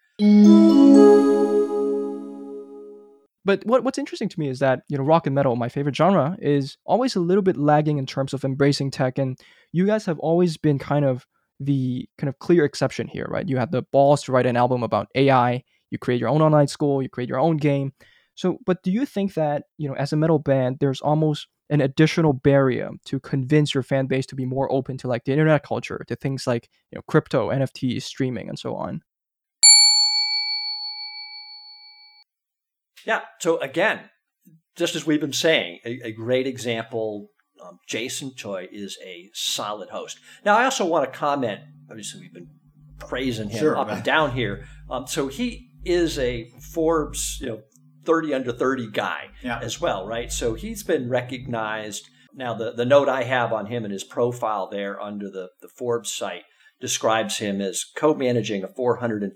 But 3.45 3.65
what, 3.65 3.83
what's 3.83 3.97
interesting 3.97 4.29
to 4.29 4.39
me 4.39 4.47
is 4.49 4.59
that, 4.59 4.83
you 4.89 4.97
know, 4.97 5.03
rock 5.03 5.25
and 5.25 5.33
metal, 5.33 5.55
my 5.55 5.69
favorite 5.69 5.95
genre, 5.95 6.37
is 6.41 6.77
always 6.85 7.15
a 7.15 7.19
little 7.19 7.41
bit 7.41 7.57
lagging 7.57 7.97
in 7.97 8.05
terms 8.05 8.33
of 8.33 8.43
embracing 8.45 8.91
tech. 8.91 9.17
And 9.17 9.39
you 9.71 9.85
guys 9.87 10.05
have 10.05 10.19
always 10.19 10.55
been 10.57 10.77
kind 10.77 11.03
of 11.05 11.25
the 11.59 12.07
kind 12.17 12.29
of 12.29 12.39
clear 12.39 12.65
exception 12.65 13.07
here, 13.07 13.27
right? 13.29 13.47
You 13.47 13.57
have 13.57 13.71
the 13.71 13.81
balls 13.81 14.23
to 14.23 14.31
write 14.31 14.45
an 14.45 14.57
album 14.57 14.83
about 14.83 15.07
AI, 15.15 15.63
you 15.91 15.97
create 15.97 16.19
your 16.19 16.29
own 16.29 16.41
online 16.41 16.67
school, 16.67 17.01
you 17.01 17.09
create 17.09 17.29
your 17.29 17.39
own 17.39 17.57
game. 17.57 17.93
So, 18.35 18.59
but 18.65 18.83
do 18.83 18.91
you 18.91 19.05
think 19.05 19.33
that, 19.33 19.63
you 19.77 19.89
know, 19.89 19.95
as 19.95 20.13
a 20.13 20.15
metal 20.15 20.39
band, 20.39 20.77
there's 20.79 21.01
almost 21.01 21.47
an 21.69 21.81
additional 21.81 22.33
barrier 22.33 22.89
to 23.05 23.19
convince 23.19 23.73
your 23.73 23.83
fan 23.83 24.07
base 24.07 24.25
to 24.27 24.35
be 24.35 24.45
more 24.45 24.71
open 24.71 24.97
to 24.99 25.07
like 25.07 25.25
the 25.25 25.31
internet 25.31 25.63
culture, 25.63 26.03
to 26.07 26.15
things 26.15 26.47
like, 26.47 26.69
you 26.91 26.97
know, 26.97 27.01
crypto, 27.07 27.49
NFTs, 27.49 28.03
streaming, 28.03 28.47
and 28.47 28.57
so 28.57 28.75
on? 28.75 29.01
Yeah. 33.05 33.21
So 33.39 33.59
again, 33.59 34.09
just 34.75 34.95
as 34.95 35.05
we've 35.05 35.21
been 35.21 35.33
saying, 35.33 35.79
a, 35.85 35.99
a 36.05 36.11
great 36.11 36.47
example 36.47 37.29
um, 37.63 37.79
Jason 37.87 38.33
Choi 38.35 38.67
is 38.71 38.97
a 39.03 39.29
solid 39.33 39.89
host. 39.89 40.19
Now, 40.45 40.57
I 40.57 40.65
also 40.65 40.85
want 40.85 41.11
to 41.11 41.17
comment. 41.17 41.61
Obviously, 41.89 42.21
we've 42.21 42.33
been 42.33 42.49
praising 42.99 43.49
him 43.49 43.59
Sure, 43.59 43.77
up 43.77 43.87
right. 43.87 43.95
and 43.97 44.03
down 44.03 44.31
here. 44.31 44.65
Um, 44.89 45.07
so 45.07 45.27
he 45.27 45.69
is 45.85 46.19
a 46.19 46.49
Forbes, 46.73 47.37
you 47.41 47.47
know, 47.47 47.61
30 48.05 48.33
under 48.33 48.51
30 48.51 48.91
guy 48.91 49.29
Yeah. 49.43 49.59
as 49.61 49.79
well, 49.79 50.05
right? 50.05 50.31
So 50.31 50.53
he's 50.55 50.83
been 50.83 51.09
recognized. 51.09 52.07
Now, 52.33 52.53
the, 52.53 52.71
the 52.71 52.85
note 52.85 53.09
I 53.09 53.23
have 53.23 53.51
on 53.53 53.67
him 53.67 53.83
and 53.83 53.91
his 53.93 54.03
profile 54.03 54.67
there 54.69 54.99
under 55.01 55.29
the, 55.29 55.49
the 55.61 55.67
Forbes 55.67 56.13
site 56.13 56.43
describes 56.81 57.37
him 57.37 57.59
as 57.61 57.83
co 57.95 58.13
managing 58.13 58.63
a 58.63 58.67
$450 58.67 59.29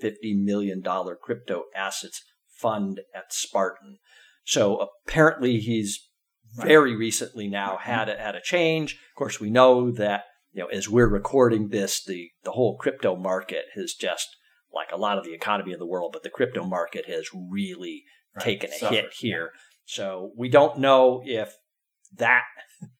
million 0.43 0.81
crypto 1.21 1.63
assets 1.75 2.21
fund 2.47 3.01
at 3.15 3.33
Spartan. 3.33 3.97
So 4.45 4.87
apparently 5.05 5.59
he's 5.59 6.09
very 6.55 6.95
recently 6.95 7.47
now 7.47 7.71
mm-hmm. 7.71 7.91
had 7.91 8.09
a, 8.09 8.17
had 8.17 8.35
a 8.35 8.41
change. 8.41 8.93
Of 8.93 9.17
course, 9.17 9.39
we 9.39 9.49
know 9.49 9.91
that 9.91 10.23
you 10.51 10.61
know 10.63 10.67
as 10.67 10.89
we're 10.89 11.07
recording 11.07 11.69
this, 11.69 12.03
the 12.03 12.29
the 12.43 12.51
whole 12.51 12.77
crypto 12.77 13.15
market 13.15 13.65
has 13.75 13.93
just 13.93 14.27
like 14.73 14.91
a 14.91 14.97
lot 14.97 15.17
of 15.17 15.23
the 15.23 15.33
economy 15.33 15.73
of 15.73 15.79
the 15.79 15.85
world, 15.85 16.11
but 16.13 16.23
the 16.23 16.29
crypto 16.29 16.63
market 16.63 17.07
has 17.07 17.27
really 17.33 18.03
Right. 18.35 18.43
taken 18.43 18.71
a 18.71 18.77
Suffered, 18.77 18.95
hit 18.95 19.13
here. 19.19 19.51
So 19.85 20.31
we 20.35 20.49
don't 20.49 20.79
know 20.79 21.21
if 21.23 21.55
that 22.17 22.43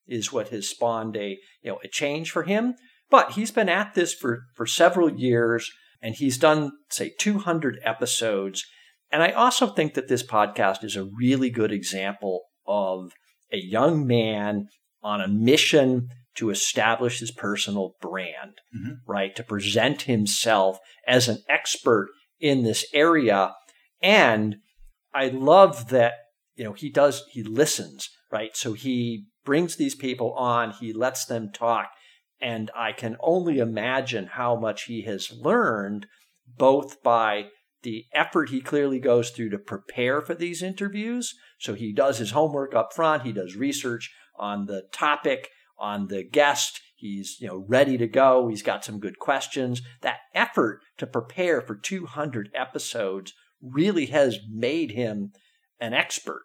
is 0.08 0.32
what 0.32 0.50
has 0.50 0.70
spawned 0.70 1.16
a 1.18 1.40
you 1.62 1.72
know 1.72 1.80
a 1.84 1.88
change 1.88 2.32
for 2.32 2.44
him. 2.44 2.76
But 3.10 3.32
he's 3.32 3.52
been 3.52 3.70
at 3.70 3.94
this 3.96 4.14
for 4.14 4.44
for 4.56 4.66
several 4.66 5.12
years, 5.12 5.72
and 6.02 6.16
he's 6.16 6.38
done 6.38 6.72
say 6.90 7.14
200 7.18 7.80
episodes. 7.84 8.64
And 9.12 9.22
I 9.22 9.32
also 9.32 9.68
think 9.68 9.94
that 9.94 10.08
this 10.08 10.24
podcast 10.24 10.84
is 10.84 10.96
a 10.96 11.08
really 11.18 11.50
good 11.50 11.72
example 11.72 12.46
of 12.66 13.12
a 13.54 13.58
young 13.58 14.06
man 14.06 14.68
on 15.02 15.22
a 15.22 15.28
mission 15.28 16.10
to 16.36 16.50
establish 16.50 17.20
his 17.20 17.32
personal 17.32 17.96
brand, 18.02 18.58
Mhm. 18.76 18.98
right? 19.08 19.36
To 19.36 19.44
present 19.44 20.04
himself 20.04 20.80
as 21.08 21.30
an 21.30 21.44
expert 21.48 22.10
in 22.40 22.64
this 22.64 22.86
area. 22.94 23.54
And 24.02 24.58
I 25.14 25.28
love 25.28 25.90
that, 25.90 26.14
you 26.56 26.64
know, 26.64 26.74
he 26.74 26.90
does, 26.90 27.24
he 27.32 27.44
listens, 27.44 28.10
right? 28.32 28.56
So 28.58 28.74
he 28.74 29.28
brings 29.46 29.76
these 29.76 29.96
people 29.96 30.34
on, 30.34 30.72
he 30.72 30.92
lets 30.92 31.26
them 31.26 31.52
talk. 31.52 31.90
And 32.42 32.72
I 32.76 32.92
can 32.92 33.16
only 33.22 33.60
imagine 33.60 34.28
how 34.28 34.56
much 34.56 34.86
he 34.86 35.04
has 35.04 35.32
learned 35.32 36.08
both 36.58 37.02
by 37.04 37.50
the 37.84 38.06
effort 38.14 38.50
he 38.50 38.62
clearly 38.62 39.00
goes 39.00 39.30
through 39.30 39.50
to 39.52 39.58
prepare 39.60 40.22
for 40.22 40.34
these 40.34 40.64
interviews. 40.64 41.34
So 41.64 41.76
he 41.76 41.94
does 41.94 42.18
his 42.18 42.32
homework 42.32 42.76
up 42.76 42.92
front, 42.94 43.24
he 43.24 43.32
does 43.32 43.56
research 43.56 44.14
on 44.38 44.66
the 44.66 44.84
topic, 44.92 45.50
on 45.80 46.08
the 46.08 46.22
guest. 46.22 46.82
He's, 46.98 47.38
you 47.40 47.48
know, 47.48 47.66
ready 47.70 47.98
to 47.98 48.08
go. 48.08 48.50
He's 48.50 48.62
got 48.62 48.84
some 48.84 49.00
good 49.00 49.18
questions. 49.18 49.82
That 50.02 50.20
effort 50.36 50.82
to 50.98 51.08
prepare 51.08 51.62
for 51.62 51.76
200 51.76 52.50
episodes 52.54 53.34
really 53.62 54.08
has 54.08 54.40
made 54.52 54.92
him 54.92 55.32
an 55.80 55.94
expert. 55.94 56.44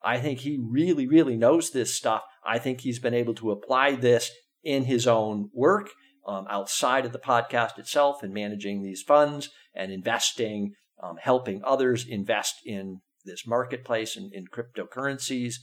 I 0.00 0.18
think 0.18 0.40
he 0.40 0.60
really, 0.60 1.08
really 1.08 1.36
knows 1.36 1.70
this 1.70 1.94
stuff. 1.94 2.22
I 2.44 2.58
think 2.58 2.80
he's 2.80 3.00
been 3.00 3.14
able 3.14 3.34
to 3.34 3.50
apply 3.50 3.96
this 3.96 4.30
in 4.62 4.84
his 4.84 5.08
own 5.08 5.50
work 5.52 5.90
um, 6.24 6.46
outside 6.48 7.04
of 7.04 7.12
the 7.12 7.18
podcast 7.18 7.78
itself 7.78 8.22
and 8.22 8.32
managing 8.32 8.82
these 8.82 9.02
funds 9.02 9.50
and 9.74 9.90
investing, 9.90 10.74
um, 11.02 11.16
helping 11.20 11.62
others 11.64 12.06
invest 12.06 12.60
in 12.64 13.00
this 13.24 13.46
marketplace 13.46 14.16
and 14.16 14.32
in 14.32 14.46
cryptocurrencies. 14.46 15.54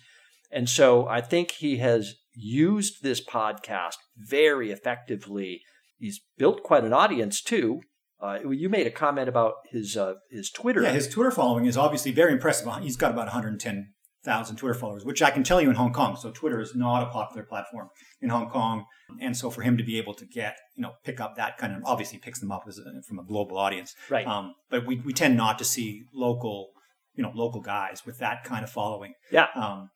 And 0.51 0.67
so 0.69 1.07
I 1.07 1.21
think 1.21 1.51
he 1.51 1.77
has 1.77 2.15
used 2.33 3.03
this 3.03 3.23
podcast 3.23 3.95
very 4.17 4.71
effectively. 4.71 5.61
He's 5.97 6.21
built 6.37 6.63
quite 6.63 6.83
an 6.83 6.93
audience 6.93 7.41
too. 7.41 7.81
Uh, 8.21 8.39
you 8.49 8.67
made 8.67 8.85
a 8.85 8.91
comment 8.91 9.29
about 9.29 9.53
his 9.71 9.95
uh, 9.95 10.15
his 10.29 10.51
Twitter. 10.51 10.81
Yeah, 10.81 10.91
his 10.91 11.07
Twitter 11.07 11.31
following 11.31 11.65
is 11.65 11.77
obviously 11.77 12.11
very 12.11 12.33
impressive. 12.33 12.67
He's 12.81 12.97
got 12.97 13.11
about 13.11 13.27
110,000 13.27 14.55
Twitter 14.57 14.73
followers, 14.73 15.05
which 15.05 15.21
I 15.21 15.31
can 15.31 15.43
tell 15.43 15.61
you 15.61 15.69
in 15.69 15.75
Hong 15.75 15.93
Kong. 15.93 16.17
So 16.17 16.29
Twitter 16.31 16.59
is 16.59 16.75
not 16.75 17.03
a 17.03 17.05
popular 17.05 17.43
platform 17.43 17.87
in 18.21 18.27
Hong 18.27 18.49
Kong, 18.49 18.83
and 19.21 19.37
so 19.37 19.49
for 19.49 19.61
him 19.61 19.77
to 19.77 19.85
be 19.85 19.97
able 19.97 20.13
to 20.15 20.25
get, 20.25 20.57
you 20.75 20.81
know, 20.81 20.95
pick 21.05 21.21
up 21.21 21.37
that 21.37 21.57
kind 21.57 21.73
of 21.73 21.81
obviously 21.85 22.19
picks 22.19 22.41
them 22.41 22.51
up 22.51 22.65
as 22.67 22.77
a, 22.77 23.01
from 23.07 23.19
a 23.19 23.23
global 23.23 23.57
audience. 23.57 23.95
Right. 24.09 24.27
Um, 24.27 24.53
but 24.69 24.85
we 24.85 24.97
we 24.97 25.13
tend 25.13 25.37
not 25.37 25.57
to 25.59 25.65
see 25.65 26.03
local, 26.13 26.71
you 27.19 27.23
know, 27.23 27.33
local 27.35 27.59
guys 27.59 28.05
with 28.05 28.17
that 28.19 28.45
kind 28.45 28.63
of 28.63 28.69
following. 28.69 29.13
yeah. 29.29 29.47
Um, 29.53 29.89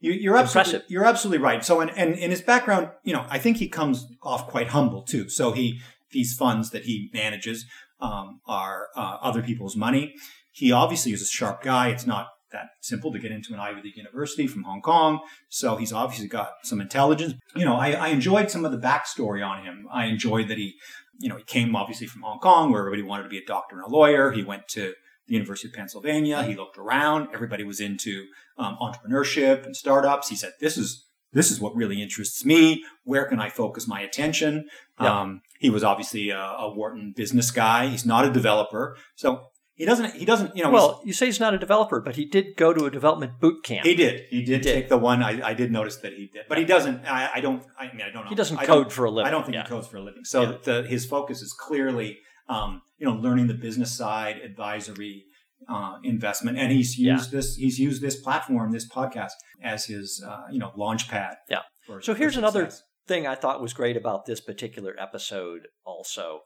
you, 0.00 0.12
you're 0.12 0.38
absolutely 0.38 0.80
you're 0.88 1.04
absolutely 1.04 1.44
right. 1.44 1.62
So, 1.62 1.80
and, 1.80 1.90
and 1.96 2.14
in 2.14 2.30
his 2.30 2.40
background, 2.40 2.88
you 3.04 3.12
know, 3.12 3.26
I 3.28 3.38
think 3.38 3.58
he 3.58 3.68
comes 3.68 4.06
off 4.22 4.48
quite 4.48 4.68
humble 4.68 5.02
too. 5.02 5.28
So 5.28 5.52
he 5.52 5.80
these 6.12 6.34
funds 6.34 6.70
that 6.70 6.84
he 6.84 7.10
manages 7.12 7.66
um, 8.00 8.40
are 8.46 8.88
uh, 8.96 9.18
other 9.20 9.42
people's 9.42 9.76
money. 9.76 10.14
He 10.50 10.72
obviously 10.72 11.12
is 11.12 11.20
a 11.20 11.26
sharp 11.26 11.62
guy. 11.62 11.90
It's 11.90 12.06
not 12.06 12.28
that 12.52 12.70
simple 12.80 13.12
to 13.12 13.18
get 13.18 13.30
into 13.30 13.52
an 13.52 13.60
Ivy 13.60 13.82
League 13.82 13.96
university 13.98 14.46
from 14.46 14.62
Hong 14.62 14.80
Kong. 14.80 15.20
So 15.50 15.76
he's 15.76 15.92
obviously 15.92 16.26
got 16.26 16.54
some 16.64 16.80
intelligence. 16.80 17.34
You 17.54 17.66
know, 17.66 17.76
I, 17.76 17.92
I 17.92 18.08
enjoyed 18.08 18.50
some 18.50 18.64
of 18.64 18.72
the 18.72 18.78
backstory 18.78 19.46
on 19.46 19.62
him. 19.62 19.86
I 19.92 20.06
enjoyed 20.06 20.48
that 20.48 20.56
he, 20.56 20.74
you 21.18 21.28
know, 21.28 21.36
he 21.36 21.44
came 21.44 21.76
obviously 21.76 22.06
from 22.06 22.22
Hong 22.22 22.38
Kong 22.38 22.72
where 22.72 22.80
everybody 22.80 23.02
wanted 23.02 23.24
to 23.24 23.28
be 23.28 23.38
a 23.38 23.44
doctor 23.46 23.76
and 23.76 23.84
a 23.84 23.88
lawyer. 23.88 24.32
He 24.32 24.42
went 24.42 24.68
to 24.70 24.94
the 25.26 25.34
University 25.34 25.68
of 25.68 25.74
Pennsylvania. 25.74 26.42
He 26.42 26.54
looked 26.54 26.78
around. 26.78 27.28
Everybody 27.32 27.64
was 27.64 27.80
into 27.80 28.26
um, 28.58 28.76
entrepreneurship 28.80 29.64
and 29.64 29.76
startups. 29.76 30.28
He 30.28 30.36
said, 30.36 30.52
"This 30.60 30.76
is 30.76 31.06
this 31.32 31.50
is 31.50 31.60
what 31.60 31.74
really 31.74 32.02
interests 32.02 32.44
me. 32.44 32.84
Where 33.04 33.24
can 33.24 33.40
I 33.40 33.48
focus 33.48 33.86
my 33.86 34.00
attention?" 34.00 34.68
Yeah. 35.00 35.20
Um, 35.20 35.42
he 35.58 35.70
was 35.70 35.84
obviously 35.84 36.30
a, 36.30 36.38
a 36.38 36.74
Wharton 36.74 37.12
business 37.16 37.50
guy. 37.50 37.86
He's 37.86 38.04
not 38.04 38.24
a 38.24 38.30
developer, 38.30 38.96
so 39.14 39.46
he 39.74 39.86
doesn't. 39.86 40.14
He 40.14 40.24
doesn't. 40.24 40.56
You 40.56 40.64
know. 40.64 40.70
Well, 40.70 41.00
you 41.04 41.12
say 41.12 41.26
he's 41.26 41.40
not 41.40 41.54
a 41.54 41.58
developer, 41.58 42.00
but 42.00 42.16
he 42.16 42.24
did 42.24 42.56
go 42.56 42.74
to 42.74 42.84
a 42.84 42.90
development 42.90 43.40
boot 43.40 43.64
camp. 43.64 43.86
he 43.86 43.94
did. 43.94 44.26
He 44.28 44.44
did 44.44 44.60
did. 44.62 44.74
take 44.74 44.88
the 44.88 44.98
one. 44.98 45.22
I, 45.22 45.50
I 45.50 45.54
did 45.54 45.72
notice 45.72 45.96
that 45.98 46.12
he 46.12 46.26
did, 46.26 46.44
but 46.48 46.58
he 46.58 46.64
doesn't. 46.64 47.06
I, 47.06 47.30
I 47.36 47.40
don't. 47.40 47.64
I 47.78 47.86
mean, 47.92 48.02
I 48.02 48.10
don't 48.10 48.24
know. 48.24 48.28
He 48.28 48.34
doesn't 48.34 48.58
I 48.58 48.66
code 48.66 48.92
for 48.92 49.06
a 49.06 49.10
living. 49.10 49.26
I 49.28 49.30
don't 49.30 49.44
think 49.44 49.54
yeah. 49.54 49.62
he 49.62 49.68
codes 49.68 49.86
for 49.86 49.96
a 49.96 50.02
living. 50.02 50.24
So 50.24 50.42
Yeah. 50.42 50.56
the, 50.62 50.82
his 50.82 51.06
focus 51.06 51.40
is 51.40 51.52
clearly, 51.52 52.18
um, 52.48 52.82
you 52.98 53.06
know, 53.06 53.14
learning 53.14 53.46
the 53.46 53.54
business 53.54 53.96
side, 53.96 54.36
advisory, 54.38 55.24
uh, 55.68 55.98
investment, 56.02 56.58
and 56.58 56.72
he's 56.72 56.98
Yeah. 56.98 57.12
used 57.14 57.30
this. 57.30 57.54
He's 57.56 57.78
used 57.78 58.02
this 58.02 58.20
platform, 58.20 58.72
this 58.72 58.88
podcast, 58.88 59.32
as 59.62 59.86
his, 59.86 60.22
uh, 60.26 60.42
you 60.50 60.58
know, 60.58 60.72
launch 60.76 61.08
pad. 61.08 61.36
Yeah. 61.48 61.60
for- 61.86 62.00
So 62.00 62.14
here's 62.14 62.36
another 62.36 62.70
thing 63.08 63.26
I 63.26 63.34
thought 63.34 63.60
was 63.60 63.72
great 63.72 63.96
about 63.96 64.24
this 64.26 64.40
particular 64.40 64.94
episode 65.00 65.66
also. 65.84 66.42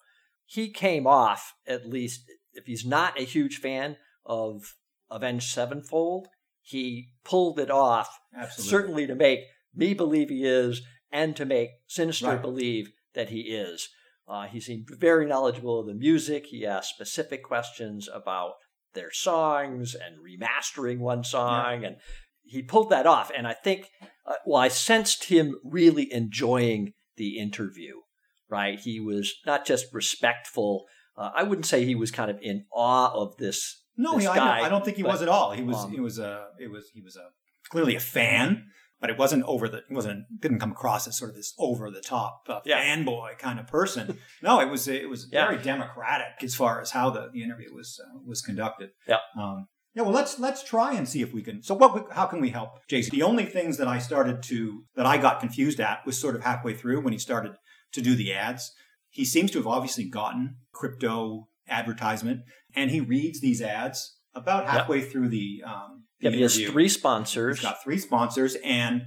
He 0.46 0.70
came 0.70 1.06
off, 1.06 1.52
at 1.66 1.86
least, 1.86 2.22
if 2.54 2.64
he's 2.66 2.86
not 2.86 3.20
a 3.20 3.24
huge 3.24 3.58
fan 3.58 3.98
of 4.24 4.62
Avenged 5.10 5.48
Sevenfold, 5.50 6.28
he 6.62 7.10
pulled 7.24 7.58
it 7.60 7.70
off, 7.70 8.08
Absolutely. 8.34 8.70
certainly 8.70 9.06
to 9.06 9.14
make 9.14 9.40
me 9.74 9.92
believe 9.92 10.30
he 10.30 10.44
is, 10.44 10.80
and 11.12 11.36
to 11.36 11.44
make 11.44 11.70
Synyster 11.88 12.28
Right. 12.28 12.42
believe 12.42 12.90
that 13.14 13.28
he 13.28 13.40
is. 13.42 13.88
Uh, 14.28 14.46
he 14.46 14.60
seemed 14.60 14.88
very 14.98 15.26
knowledgeable 15.26 15.80
of 15.80 15.86
the 15.86 15.94
music. 15.94 16.46
He 16.46 16.66
asked 16.66 16.94
specific 16.94 17.44
questions 17.44 18.08
about 18.12 18.54
their 18.94 19.12
songs 19.12 19.94
and 19.94 20.16
remastering 20.18 20.98
one 20.98 21.22
song, 21.22 21.84
and 21.84 21.96
he 22.42 22.62
pulled 22.62 22.90
that 22.90 23.06
off. 23.06 23.30
And 23.36 23.46
I 23.46 23.52
think, 23.52 23.88
uh, 24.26 24.34
well, 24.44 24.60
I 24.60 24.68
sensed 24.68 25.24
him 25.24 25.56
really 25.64 26.12
enjoying 26.12 26.94
the 27.16 27.38
interview. 27.38 28.00
Right, 28.48 28.78
he 28.78 29.00
was 29.00 29.34
not 29.44 29.66
just 29.66 29.86
respectful. 29.92 30.84
Uh, 31.16 31.30
I 31.34 31.42
wouldn't 31.42 31.66
say 31.66 31.84
he 31.84 31.96
was 31.96 32.12
kind 32.12 32.30
of 32.30 32.38
in 32.40 32.64
awe 32.72 33.12
of 33.12 33.36
this. 33.38 33.82
No, 33.96 34.14
this 34.14 34.22
he, 34.22 34.28
I, 34.28 34.36
guy, 34.36 34.56
don't, 34.58 34.66
I 34.66 34.68
don't 34.68 34.84
think 34.84 34.96
he 34.98 35.02
but, 35.02 35.12
was 35.12 35.22
at 35.22 35.28
all. 35.28 35.50
He 35.50 35.62
was. 35.62 35.76
um, 35.76 35.92
it 35.92 36.00
was 36.00 36.20
a. 36.20 36.46
It 36.60 36.70
was. 36.70 36.88
He 36.94 37.00
was 37.00 37.16
a 37.16 37.26
clearly 37.68 37.96
a 37.96 38.00
fan, 38.00 38.66
but 39.00 39.10
it 39.10 39.18
wasn't 39.18 39.44
over 39.44 39.68
the. 39.68 39.78
It 39.78 39.84
wasn't. 39.90 40.24
Didn't 40.40 40.58
come 40.60 40.72
across 40.72 41.06
as 41.06 41.18
sort 41.18 41.30
of 41.30 41.36
this 41.36 41.54
over 41.58 41.90
the 41.90 42.00
top 42.00 42.42
uh, 42.48 42.60
Yeah. 42.64 42.80
fanboy 42.82 43.38
kind 43.38 43.58
of 43.60 43.66
person. 43.66 44.18
no, 44.42 44.60
it 44.60 44.68
was. 44.70 44.88
It 44.88 45.08
was 45.08 45.28
Yeah. 45.30 45.46
very 45.48 45.62
democratic 45.62 46.42
as 46.42 46.54
far 46.54 46.80
as 46.80 46.90
how 46.92 47.10
the, 47.10 47.28
the 47.32 47.42
interview 47.42 47.74
was 47.74 48.00
uh, 48.02 48.18
was 48.24 48.40
conducted. 48.42 48.90
Yeah. 49.06 49.18
Um, 49.38 49.66
yeah. 49.94 50.02
Well, 50.02 50.12
let's 50.12 50.38
let's 50.38 50.62
try 50.62 50.94
and 50.94 51.08
see 51.08 51.22
if 51.22 51.32
we 51.32 51.42
can. 51.42 51.62
So, 51.62 51.74
what? 51.74 52.12
How 52.12 52.26
can 52.26 52.40
we 52.40 52.50
help, 52.50 52.70
Jason? 52.88 53.10
The 53.16 53.22
only 53.22 53.44
things 53.46 53.76
that 53.78 53.88
I 53.88 53.98
started 53.98 54.42
to 54.44 54.84
that 54.96 55.06
I 55.06 55.18
got 55.18 55.40
confused 55.40 55.80
at 55.80 56.04
was 56.06 56.18
sort 56.18 56.34
of 56.36 56.42
halfway 56.42 56.74
through 56.74 57.00
when 57.02 57.12
he 57.12 57.18
started 57.18 57.52
to 57.92 58.00
do 58.00 58.14
the 58.14 58.32
ads. 58.32 58.72
He 59.10 59.24
seems 59.24 59.50
to 59.52 59.58
have 59.58 59.66
obviously 59.66 60.04
gotten 60.08 60.56
crypto 60.72 61.48
advertisement, 61.68 62.40
and 62.74 62.90
he 62.90 63.00
reads 63.00 63.40
these 63.40 63.62
ads 63.62 64.18
about 64.34 64.66
halfway 64.68 65.00
through 65.00 65.28
the, 65.30 65.62
um, 65.66 66.04
the 66.04 66.05
Yeah, 66.20 66.30
he 66.30 66.42
has 66.42 66.58
three 66.58 66.88
sponsors. 66.88 67.58
He's 67.58 67.64
got 67.68 67.82
three 67.82 67.98
sponsors, 67.98 68.56
and 68.64 69.02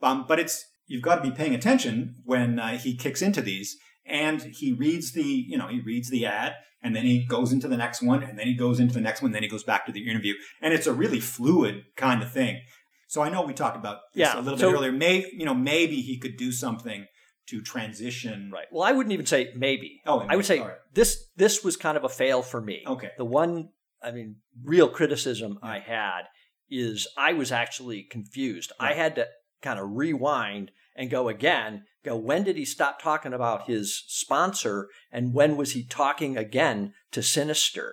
um, 0.00 0.24
but 0.28 0.38
it's 0.38 0.64
you've 0.86 1.02
got 1.02 1.16
to 1.16 1.22
be 1.22 1.30
paying 1.30 1.54
attention 1.54 2.16
when 2.24 2.58
uh, 2.58 2.78
he 2.78 2.96
kicks 2.96 3.22
into 3.22 3.40
these, 3.40 3.76
and 4.06 4.40
he 4.42 4.72
reads 4.72 5.12
the 5.12 5.22
you 5.24 5.58
know 5.58 5.68
he 5.68 5.80
reads 5.80 6.10
the 6.10 6.24
ad, 6.26 6.54
and 6.82 6.94
then 6.94 7.04
he 7.04 7.26
goes 7.26 7.52
into 7.52 7.68
the 7.68 7.76
next 7.76 8.02
one, 8.02 8.22
and 8.22 8.38
then 8.38 8.46
he 8.46 8.54
goes 8.54 8.78
into 8.80 8.94
the 8.94 9.00
next 9.00 9.22
one, 9.22 9.32
then 9.32 9.42
he 9.42 9.48
goes 9.48 9.64
back 9.64 9.86
to 9.86 9.92
the 9.92 10.08
interview, 10.08 10.34
and 10.60 10.72
it's 10.72 10.86
a 10.86 10.92
really 10.92 11.20
fluid 11.20 11.82
kind 11.96 12.22
of 12.22 12.32
thing. 12.32 12.60
So 13.08 13.22
I 13.22 13.28
know 13.28 13.42
we 13.42 13.52
talked 13.52 13.76
about 13.76 13.98
this 14.14 14.20
Yeah, 14.20 14.38
a 14.38 14.40
little 14.40 14.58
so- 14.58 14.70
bit 14.70 14.76
earlier. 14.78 14.92
May 14.92 15.26
you 15.32 15.44
know 15.44 15.54
maybe 15.54 16.00
he 16.00 16.18
could 16.18 16.36
do 16.36 16.52
something 16.52 17.06
to 17.48 17.60
transition. 17.60 18.50
Right. 18.52 18.66
Well, 18.70 18.84
I 18.84 18.92
wouldn't 18.92 19.12
even 19.12 19.26
say 19.26 19.52
maybe. 19.56 20.00
Oh, 20.06 20.24
I 20.28 20.36
would 20.36 20.46
say 20.46 20.60
right. 20.60 20.76
this 20.94 21.26
this 21.36 21.64
was 21.64 21.76
kind 21.76 21.96
of 21.96 22.04
a 22.04 22.08
fail 22.08 22.40
for 22.42 22.60
me. 22.60 22.82
Okay. 22.86 23.10
The 23.18 23.24
one, 23.24 23.70
I 24.02 24.12
mean, 24.12 24.36
real 24.62 24.88
criticism 24.88 25.58
Yeah. 25.62 25.68
I 25.68 25.78
had 25.80 26.22
is 26.72 27.06
I 27.16 27.34
was 27.34 27.52
actually 27.52 28.02
confused. 28.02 28.72
I 28.80 28.94
had 28.94 29.14
to 29.16 29.28
kind 29.60 29.78
of 29.78 29.90
rewind 29.92 30.72
and 30.96 31.10
go 31.10 31.28
again. 31.28 31.84
Go. 32.04 32.16
When 32.16 32.42
did 32.42 32.56
he 32.56 32.64
stop 32.64 33.00
talking 33.00 33.32
about 33.32 33.68
his 33.68 34.02
sponsor, 34.08 34.88
and 35.12 35.34
when 35.34 35.56
was 35.56 35.72
he 35.72 35.84
talking 35.84 36.36
again 36.36 36.94
to 37.12 37.20
Synyster? 37.20 37.92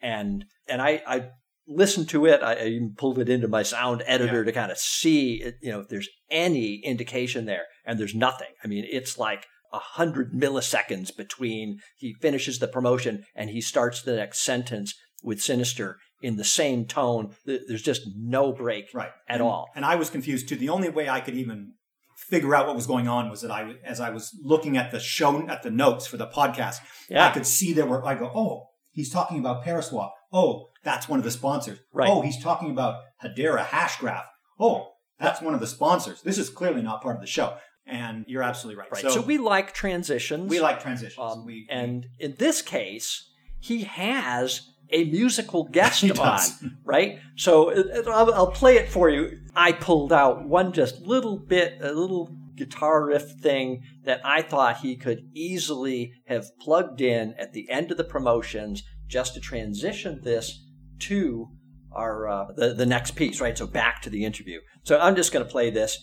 And 0.00 0.46
and 0.68 0.82
I 0.82 1.02
I 1.06 1.28
listened 1.66 2.08
to 2.10 2.26
it. 2.26 2.42
I, 2.42 2.54
I 2.54 2.64
even 2.66 2.94
pulled 2.96 3.18
it 3.18 3.28
into 3.28 3.48
my 3.48 3.62
sound 3.62 4.02
editor 4.06 4.44
to 4.44 4.52
kind 4.52 4.72
of 4.72 4.78
see 4.78 5.34
it, 5.42 5.56
you 5.62 5.70
know 5.70 5.80
if 5.80 5.88
there's 5.88 6.08
any 6.30 6.80
indication 6.84 7.44
there, 7.44 7.66
and 7.84 7.98
there's 7.98 8.14
nothing. 8.14 8.50
I 8.62 8.66
mean, 8.66 8.86
it's 8.90 9.18
like 9.18 9.46
a 9.72 9.78
hundred 9.78 10.32
milliseconds 10.32 11.14
between 11.16 11.80
he 11.96 12.14
finishes 12.14 12.58
the 12.58 12.68
promotion 12.68 13.24
and 13.34 13.50
he 13.50 13.60
starts 13.60 14.02
the 14.02 14.16
next 14.16 14.40
sentence 14.40 14.94
with 15.22 15.38
Synyster 15.38 15.96
in 16.24 16.36
the 16.36 16.44
same 16.44 16.86
tone. 16.86 17.30
There's 17.44 17.82
just 17.82 18.02
no 18.16 18.52
break 18.52 18.86
Right. 18.94 19.10
at 19.28 19.34
and, 19.36 19.42
all. 19.42 19.68
And 19.74 19.84
I 19.84 19.94
was 19.96 20.10
confused 20.10 20.48
too. 20.48 20.56
The 20.56 20.70
only 20.70 20.88
way 20.88 21.08
I 21.08 21.20
could 21.20 21.34
even 21.34 21.74
figure 22.16 22.54
out 22.54 22.66
what 22.66 22.74
was 22.76 22.86
going 22.86 23.06
on 23.08 23.28
was 23.28 23.42
that 23.42 23.50
I, 23.50 23.74
as 23.84 24.00
I 24.00 24.10
was 24.10 24.36
looking 24.42 24.76
at 24.76 24.90
the 24.90 25.00
show, 25.00 25.46
at 25.48 25.62
the 25.62 25.70
notes 25.70 26.06
for 26.06 26.16
the 26.16 26.26
podcast, 26.26 26.76
Yeah. 27.08 27.26
I 27.28 27.30
could 27.32 27.46
see 27.46 27.72
there 27.72 27.86
were, 27.86 28.04
I 28.04 28.14
go, 28.14 28.30
oh, 28.34 28.68
he's 28.92 29.10
talking 29.12 29.38
about 29.38 29.64
Paraswap. 29.64 30.10
Oh, 30.32 30.68
that's 30.82 31.08
one 31.08 31.18
of 31.18 31.24
the 31.24 31.30
sponsors. 31.30 31.78
Right. 31.92 32.08
Oh, 32.08 32.22
he's 32.22 32.42
talking 32.42 32.70
about 32.70 33.02
Hedera 33.22 33.64
Hashgraph. 33.66 34.24
Oh, 34.58 34.92
that's 35.18 35.40
one 35.42 35.54
of 35.54 35.60
the 35.60 35.66
sponsors. 35.66 36.22
This 36.22 36.38
is 36.38 36.48
clearly 36.48 36.82
not 36.82 37.02
part 37.02 37.16
of 37.16 37.20
the 37.20 37.26
show. 37.26 37.56
And 37.86 38.24
you're 38.26 38.42
absolutely 38.42 38.80
right. 38.80 38.90
Right. 38.90 39.02
So, 39.02 39.10
So, 39.10 39.20
we 39.20 39.36
like 39.36 39.74
transitions. 39.74 40.48
we 40.48 40.58
like 40.60 40.80
transitions. 40.80 41.18
Um, 41.18 41.44
we, 41.44 41.66
and 41.70 42.06
in 42.18 42.34
this 42.38 42.62
case, 42.62 43.30
he 43.60 43.82
has 43.84 44.70
a 44.94 45.04
musical 45.10 45.64
guest 45.72 46.02
on, 46.18 46.78
right? 46.84 47.18
So 47.36 47.68
it- 47.70 47.86
it- 47.86 48.06
I'll, 48.08 48.32
I'll 48.32 48.50
play 48.52 48.76
it 48.76 48.88
for 48.88 49.10
you. 49.10 49.38
I 49.54 49.72
pulled 49.72 50.12
out 50.12 50.48
one 50.48 50.72
just 50.72 51.00
little 51.02 51.38
bit, 51.38 51.74
a 51.82 51.92
little 51.92 52.34
guitar 52.56 53.04
riff 53.06 53.32
thing 53.42 53.82
that 54.04 54.20
I 54.24 54.40
thought 54.40 54.78
he 54.78 54.96
could 54.96 55.28
easily 55.34 56.12
have 56.26 56.46
plugged 56.60 57.00
in 57.00 57.34
at 57.38 57.52
the 57.52 57.68
end 57.68 57.90
of 57.90 57.96
the 57.96 58.04
promotions 58.04 58.82
just 59.08 59.34
to 59.34 59.40
transition 59.40 60.20
this 60.22 60.64
to 61.00 61.48
our 61.92 62.28
uh, 62.28 62.44
the 62.56 62.72
the 62.74 62.86
next 62.86 63.12
piece, 63.16 63.40
right? 63.40 63.56
So 63.58 63.66
back 63.66 64.02
to 64.02 64.10
the 64.10 64.24
interview. 64.24 64.60
So 64.84 64.98
I'm 64.98 65.16
just 65.16 65.32
going 65.32 65.44
to 65.44 65.50
play 65.50 65.70
this. 65.70 65.98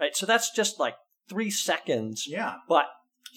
Right, 0.00 0.16
so 0.16 0.24
that's 0.26 0.50
just 0.50 0.80
like 0.80 0.94
three 1.28 1.50
seconds, 1.50 2.24
yeah, 2.26 2.54
but 2.68 2.86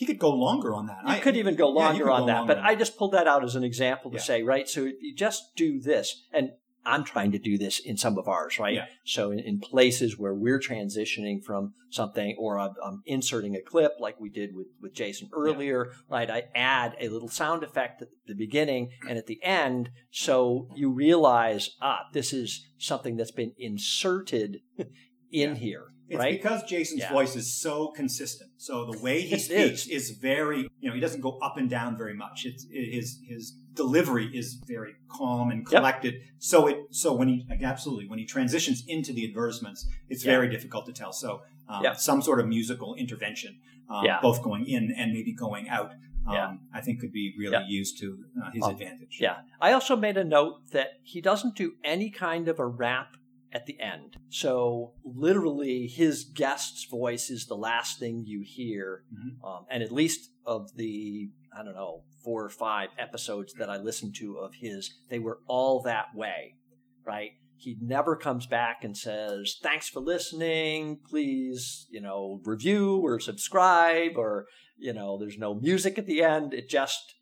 he 0.04 0.08
could 0.14 0.20
go 0.20 0.32
longer 0.32 0.74
on 0.76 0.88
that. 0.88 1.00
you 1.06 1.14
I- 1.14 1.20
could 1.20 1.36
even 1.38 1.56
go 1.56 1.70
yeah, 1.70 1.86
longer 1.86 2.04
could 2.06 2.12
on 2.12 2.20
go 2.22 2.26
that, 2.28 2.38
longer 2.40 2.56
but 2.56 2.64
I 2.64 2.76
just 2.76 2.98
pulled 2.98 3.14
that 3.14 3.28
out 3.28 3.44
as 3.44 3.56
an 3.56 3.64
example 3.64 4.12
to 4.12 4.18
Yeah. 4.18 4.24
say, 4.24 4.44
right? 4.44 4.68
So 4.68 4.84
you 4.84 5.16
just 5.16 5.56
do 5.56 5.80
this, 5.80 6.26
and 6.34 6.52
I'm 6.86 7.06
trying 7.06 7.32
to 7.32 7.40
do 7.40 7.58
this 7.58 7.80
in 7.80 7.96
some 7.96 8.18
of 8.18 8.28
ours, 8.28 8.60
right? 8.60 8.76
Yeah. 8.76 8.88
So 9.06 9.32
in, 9.32 9.40
in 9.40 9.60
places 9.62 10.20
where 10.20 10.34
we're 10.34 10.60
transitioning 10.60 11.42
from 11.42 11.74
something, 11.90 12.36
or 12.38 12.60
I'm, 12.60 12.74
I'm 12.86 13.02
inserting 13.06 13.56
a 13.56 13.62
clip 13.62 13.94
like 14.02 14.20
we 14.20 14.30
did 14.30 14.50
with 14.54 14.68
with 14.82 14.94
Jason 14.94 15.30
earlier, 15.32 15.92
right? 16.10 16.30
I 16.30 16.44
add 16.54 16.96
a 17.00 17.08
little 17.08 17.30
sound 17.30 17.64
effect 17.64 18.02
at 18.02 18.10
the 18.28 18.36
beginning 18.36 18.90
and 19.08 19.18
at 19.18 19.28
the 19.28 19.42
end, 19.44 19.92
so 20.12 20.68
you 20.76 20.90
realize, 20.92 21.70
ah, 21.82 22.02
this 22.12 22.34
is 22.34 22.68
something 22.78 23.16
that's 23.16 23.32
been 23.32 23.54
inserted 23.58 24.58
in 24.78 25.52
Yeah. 25.52 25.56
here, 25.56 25.86
It's 26.14 26.20
right? 26.20 26.32
because 26.42 26.64
Jason's 26.64 27.02
Yeah. 27.02 27.12
voice 27.12 27.36
is 27.36 27.54
so 27.60 27.88
consistent. 27.90 28.52
So 28.58 28.90
the 28.92 29.00
way 29.00 29.22
he 29.22 29.38
speaks 29.48 29.88
is. 29.88 30.12
very, 30.12 30.62
you 30.80 30.88
know, 30.90 30.94
he 30.96 31.02
doesn't 31.02 31.22
go 31.22 31.38
up 31.40 31.58
and 31.58 31.70
down 31.70 31.98
very 31.98 32.14
much. 32.14 32.46
It's 32.46 32.66
his 32.72 33.20
his 33.28 33.54
delivery 33.74 34.28
is 34.34 34.62
very 34.68 34.94
calm 35.10 35.50
and 35.52 35.66
collected. 35.66 36.14
So 36.40 36.68
it 36.68 36.78
so 36.92 37.14
when 37.14 37.28
he 37.28 37.46
like, 37.50 37.64
absolutely 37.64 38.08
when 38.08 38.20
he 38.20 38.26
transitions 38.26 38.84
into 38.88 39.12
the 39.14 39.26
advertisements, 39.28 39.88
it's 40.10 40.24
Yeah. 40.24 40.32
very 40.36 40.50
difficult 40.50 40.86
to 40.86 40.94
tell. 40.94 41.12
So 41.14 41.42
um, 41.68 41.84
Yeah. 41.84 41.94
some 41.94 42.22
sort 42.22 42.40
of 42.42 42.48
musical 42.48 42.94
intervention, 42.96 43.58
um, 43.90 44.06
Yeah. 44.06 44.20
both 44.22 44.44
going 44.44 44.66
in 44.68 44.94
and 44.98 45.14
maybe 45.14 45.34
going 45.34 45.68
out, 45.70 45.92
um, 46.28 46.34
Yeah. 46.34 46.56
I 46.74 46.82
think 46.82 47.00
could 47.02 47.12
be 47.14 47.34
really 47.40 47.54
Yeah. 47.54 47.66
used 47.82 47.98
to 48.02 48.08
uh, 48.42 48.52
his 48.52 48.64
Um, 48.64 48.72
advantage. 48.72 49.18
Yeah. 49.20 49.38
I 49.62 49.72
also 49.72 49.96
made 49.96 50.18
a 50.18 50.24
note 50.26 50.56
that 50.72 50.90
he 51.04 51.22
doesn't 51.22 51.56
do 51.56 51.74
any 51.84 52.10
kind 52.12 52.48
of 52.50 52.60
a 52.60 52.68
wrap 52.68 53.16
at 53.54 53.66
the 53.68 53.80
end. 53.80 54.18
So 54.30 54.94
literally, 55.06 55.88
his 55.88 56.24
guest's 56.24 56.86
voice 56.86 57.30
is 57.30 57.46
the 57.46 57.56
last 57.56 58.00
thing 58.00 58.24
you 58.26 58.42
hear. 58.44 59.04
Mhm. 59.14 59.48
Um, 59.48 59.66
and 59.70 59.84
at 59.84 59.92
least 59.92 60.32
of 60.46 60.76
the, 60.76 61.30
I 61.58 61.64
don't 61.64 61.76
know, 61.76 62.04
four 62.24 62.44
or 62.44 62.50
five 62.50 62.90
episodes 62.98 63.54
that 63.54 63.70
I 63.70 63.78
listened 63.78 64.16
to 64.16 64.38
of 64.38 64.56
his, 64.56 64.92
they 65.10 65.20
were 65.20 65.40
all 65.48 65.82
that 65.84 66.16
way, 66.16 66.56
right? 67.06 67.32
He 67.56 67.78
never 67.80 68.16
comes 68.16 68.48
back 68.48 68.84
and 68.84 68.98
says, 68.98 69.58
thanks 69.62 69.88
for 69.88 70.00
listening. 70.02 71.00
Please, 71.08 71.88
you 71.90 72.02
know, 72.02 72.42
review 72.44 72.98
or 72.98 73.20
subscribe 73.20 74.18
or, 74.18 74.48
you 74.78 74.94
know, 74.94 75.18
there's 75.18 75.38
no 75.38 75.54
music 75.54 75.98
at 75.98 76.06
the 76.08 76.24
end. 76.24 76.54
It 76.54 76.68
just, 76.68 77.16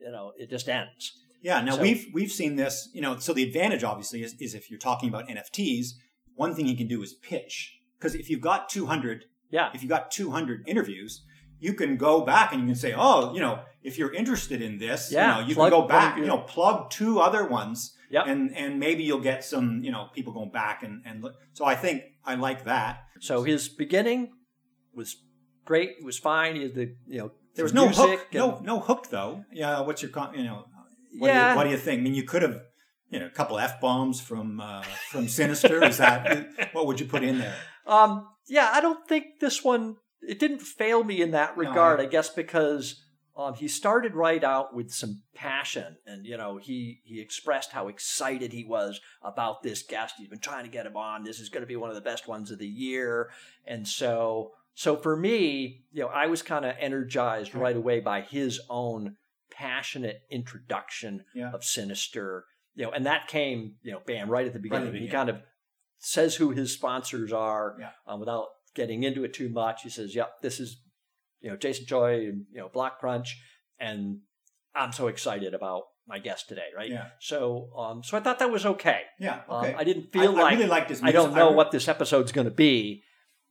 you 0.00 0.10
know, 0.10 0.32
it 0.36 0.50
just 0.50 0.68
ends. 0.68 1.12
Yeah, 1.46 1.60
now 1.60 1.76
So- 1.76 1.82
we've 1.82 2.04
we've 2.12 2.32
seen 2.32 2.56
this, 2.56 2.88
you 2.92 3.00
know, 3.00 3.12
so 3.18 3.32
the 3.32 3.44
advantage 3.44 3.84
obviously 3.84 4.20
is, 4.26 4.34
is 4.40 4.52
if 4.60 4.68
you're 4.68 4.80
talking 4.80 5.08
about 5.08 5.28
NFTs, 5.28 5.86
one 6.34 6.52
thing 6.56 6.66
you 6.66 6.76
can 6.76 6.88
do 6.88 7.00
is 7.06 7.14
pitch. 7.14 7.54
Because 7.96 8.16
if 8.16 8.28
you've 8.28 8.40
got 8.40 8.68
200, 8.68 9.26
Yeah. 9.50 9.70
if 9.72 9.80
you've 9.82 9.88
got 9.98 10.10
200 10.10 10.64
interviews, 10.66 11.24
you 11.60 11.72
can 11.74 11.96
go 11.96 12.22
back 12.32 12.52
and 12.52 12.62
you 12.62 12.66
can 12.66 12.74
say, 12.74 12.92
oh, 12.96 13.32
you 13.32 13.38
know, 13.40 13.60
if 13.88 13.96
you're 13.96 14.12
interested 14.12 14.60
in 14.60 14.78
this, 14.78 15.12
Yeah, 15.12 15.36
you 15.36 15.42
know, 15.42 15.48
you 15.48 15.54
plug 15.54 15.70
can 15.70 15.80
go 15.82 15.86
back, 15.86 16.18
you 16.18 16.26
know, 16.26 16.38
plug 16.38 16.90
two 16.90 17.20
other 17.20 17.46
ones, 17.46 17.78
Yep. 18.10 18.24
and 18.26 18.40
and 18.62 18.80
maybe 18.80 19.04
you'll 19.04 19.26
get 19.32 19.44
some, 19.44 19.66
you 19.84 19.92
know, 19.92 20.02
people 20.16 20.32
going 20.32 20.50
back 20.50 20.82
and 20.82 20.94
and 21.06 21.22
look. 21.22 21.34
So 21.52 21.64
I 21.64 21.76
think 21.76 22.02
I 22.24 22.34
like 22.34 22.64
that. 22.64 22.92
So 23.20 23.44
his 23.44 23.68
beginning 23.68 24.20
was 24.98 25.10
great. 25.64 25.90
It 26.00 26.04
was 26.04 26.18
fine. 26.18 26.56
He 26.56 26.62
had 26.62 26.74
the 26.74 26.86
you 27.06 27.18
know 27.20 27.30
There 27.54 27.64
was 27.68 27.72
no 27.82 27.86
hook, 27.88 28.20
and- 28.32 28.40
no 28.42 28.46
no 28.72 28.76
hook 28.88 29.02
though. 29.10 29.44
Yeah, 29.52 29.78
what's 29.86 30.02
your 30.02 30.10
you 30.34 30.44
know? 30.50 30.64
What 31.18 31.28
Yeah. 31.28 31.44
Do 31.44 31.50
you, 31.50 31.56
what 31.56 31.64
do 31.64 31.70
you 31.70 31.76
think? 31.78 32.00
I 32.00 32.02
mean, 32.02 32.14
you 32.14 32.24
could 32.24 32.42
have, 32.42 32.60
you 33.10 33.20
know, 33.20 33.26
a 33.26 33.30
couple 33.30 33.58
f 33.58 33.80
bombs 33.80 34.20
from 34.20 34.60
uh, 34.60 34.82
from 35.10 35.26
Synyster. 35.26 35.86
Is 35.88 35.98
that 35.98 36.48
what 36.72 36.86
would 36.86 37.00
you 37.00 37.06
put 37.06 37.22
in 37.22 37.38
there? 37.38 37.56
Um, 37.86 38.28
yeah, 38.48 38.70
I 38.72 38.80
don't 38.80 39.06
think 39.08 39.40
this 39.40 39.62
one 39.64 39.96
it 40.20 40.38
didn't 40.38 40.60
fail 40.62 41.04
me 41.04 41.20
in 41.22 41.30
that 41.32 41.56
regard. 41.56 42.00
I- 42.00 42.04
I 42.04 42.06
guess 42.06 42.28
because 42.30 43.02
um, 43.36 43.54
he 43.54 43.68
started 43.68 44.14
right 44.14 44.42
out 44.42 44.74
with 44.74 44.90
some 44.90 45.22
passion, 45.34 45.96
and 46.06 46.24
you 46.26 46.36
know 46.36 46.56
he 46.56 47.00
he 47.04 47.20
expressed 47.20 47.72
how 47.72 47.88
excited 47.88 48.52
he 48.52 48.64
was 48.64 49.00
about 49.22 49.62
this 49.62 49.82
guest. 49.82 50.14
He's 50.18 50.28
been 50.28 50.38
trying 50.38 50.64
to 50.64 50.70
get 50.70 50.86
him 50.86 50.96
on. 50.96 51.22
This 51.22 51.38
is 51.38 51.48
going 51.48 51.62
to 51.62 51.66
be 51.66 51.76
one 51.76 51.90
of 51.90 51.96
the 51.96 52.00
best 52.02 52.26
ones 52.26 52.50
of 52.50 52.58
the 52.58 52.66
year, 52.66 53.30
and 53.66 53.86
so 53.86 54.52
so 54.74 54.96
for 54.96 55.16
me, 55.16 55.84
you 55.92 56.02
know, 56.02 56.08
I 56.08 56.26
was 56.26 56.42
kind 56.42 56.64
of 56.64 56.74
energized 56.80 57.54
right 57.54 57.76
away 57.76 58.00
by 58.00 58.20
his 58.22 58.60
own 58.68 59.16
passionate 59.50 60.22
introduction 60.30 61.24
Yeah. 61.34 61.52
of 61.52 61.60
Synyster. 61.62 62.42
You 62.74 62.84
know, 62.84 62.90
and 62.92 63.06
that 63.06 63.28
came, 63.28 63.76
you 63.82 63.92
know, 63.92 64.00
bam, 64.06 64.28
right 64.28 64.46
at 64.46 64.52
the 64.52 64.58
beginning. 64.58 64.86
the 64.92 64.98
He 64.98 65.06
beginning. 65.06 65.12
kind 65.12 65.30
of 65.30 65.42
says 65.98 66.36
who 66.36 66.50
his 66.50 66.72
sponsors 66.74 67.32
are 67.32 67.76
Yeah. 67.80 67.90
um, 68.06 68.20
without 68.20 68.48
getting 68.74 69.02
into 69.02 69.24
it 69.24 69.32
too 69.32 69.48
much. 69.48 69.82
He 69.82 69.88
says, 69.88 70.14
"Yep, 70.14 70.40
this 70.42 70.60
is 70.60 70.82
you 71.40 71.50
know 71.50 71.56
Jason 71.56 71.86
Choi 71.86 72.26
and 72.28 72.46
you 72.52 72.58
know 72.58 72.68
Blockcrunch," 72.68 73.28
and 73.78 74.20
I'm 74.74 74.92
so 74.92 75.06
excited 75.08 75.54
about 75.54 75.84
my 76.06 76.18
guest 76.18 76.48
today, 76.48 76.68
right? 76.76 76.90
Yeah. 76.90 77.08
So, 77.18 77.70
um, 77.76 78.04
so 78.04 78.16
I 78.16 78.20
thought 78.20 78.38
that 78.40 78.50
was 78.50 78.64
okay. 78.66 79.02
Yeah. 79.18 79.42
Um, 79.48 79.64
Okay. 79.64 79.74
I 79.74 79.82
didn't 79.84 80.12
feel 80.12 80.36
I 80.38 80.42
like 80.42 80.54
really 80.58 80.68
liked 80.68 80.90
his. 80.90 81.02
I 81.02 81.10
don't 81.12 81.28
music. 81.30 81.36
know 81.38 81.50
re- 81.50 81.56
what 81.56 81.70
this 81.72 81.88
episode's 81.88 82.30
going 82.30 82.44
to 82.44 82.50
be, 82.54 83.02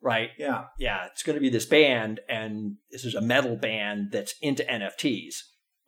right? 0.02 0.30
Yeah. 0.38 0.66
Yeah, 0.78 1.08
it's 1.08 1.24
going 1.24 1.34
to 1.36 1.42
be 1.42 1.50
this 1.50 1.66
band, 1.66 2.20
and 2.30 2.78
this 2.92 3.04
is 3.04 3.16
a 3.16 3.22
metal 3.22 3.56
band 3.58 4.12
that's 4.12 4.36
into 4.42 4.64
NFTs. 4.64 5.36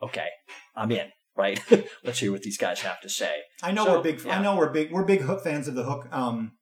Okay, 0.01 0.27
I'm 0.75 0.91
in. 0.91 1.07
Right? 1.35 1.59
Let's 2.03 2.17
hear 2.19 2.31
what 2.31 2.41
these 2.41 2.57
guys 2.57 2.81
have 2.81 2.99
to 3.01 3.09
say. 3.09 3.35
I 3.61 3.71
know 3.71 3.85
So, 3.85 3.97
we're 3.97 4.01
big. 4.03 4.23
yeah. 4.25 4.39
I 4.39 4.41
know 4.41 4.55
we're 4.55 4.71
big. 4.71 4.91
We're 4.91 5.05
big 5.05 5.21
hook 5.21 5.43
fans 5.43 5.67
of 5.67 5.75
the 5.75 5.83
hook. 5.83 6.07
Um, 6.11 6.53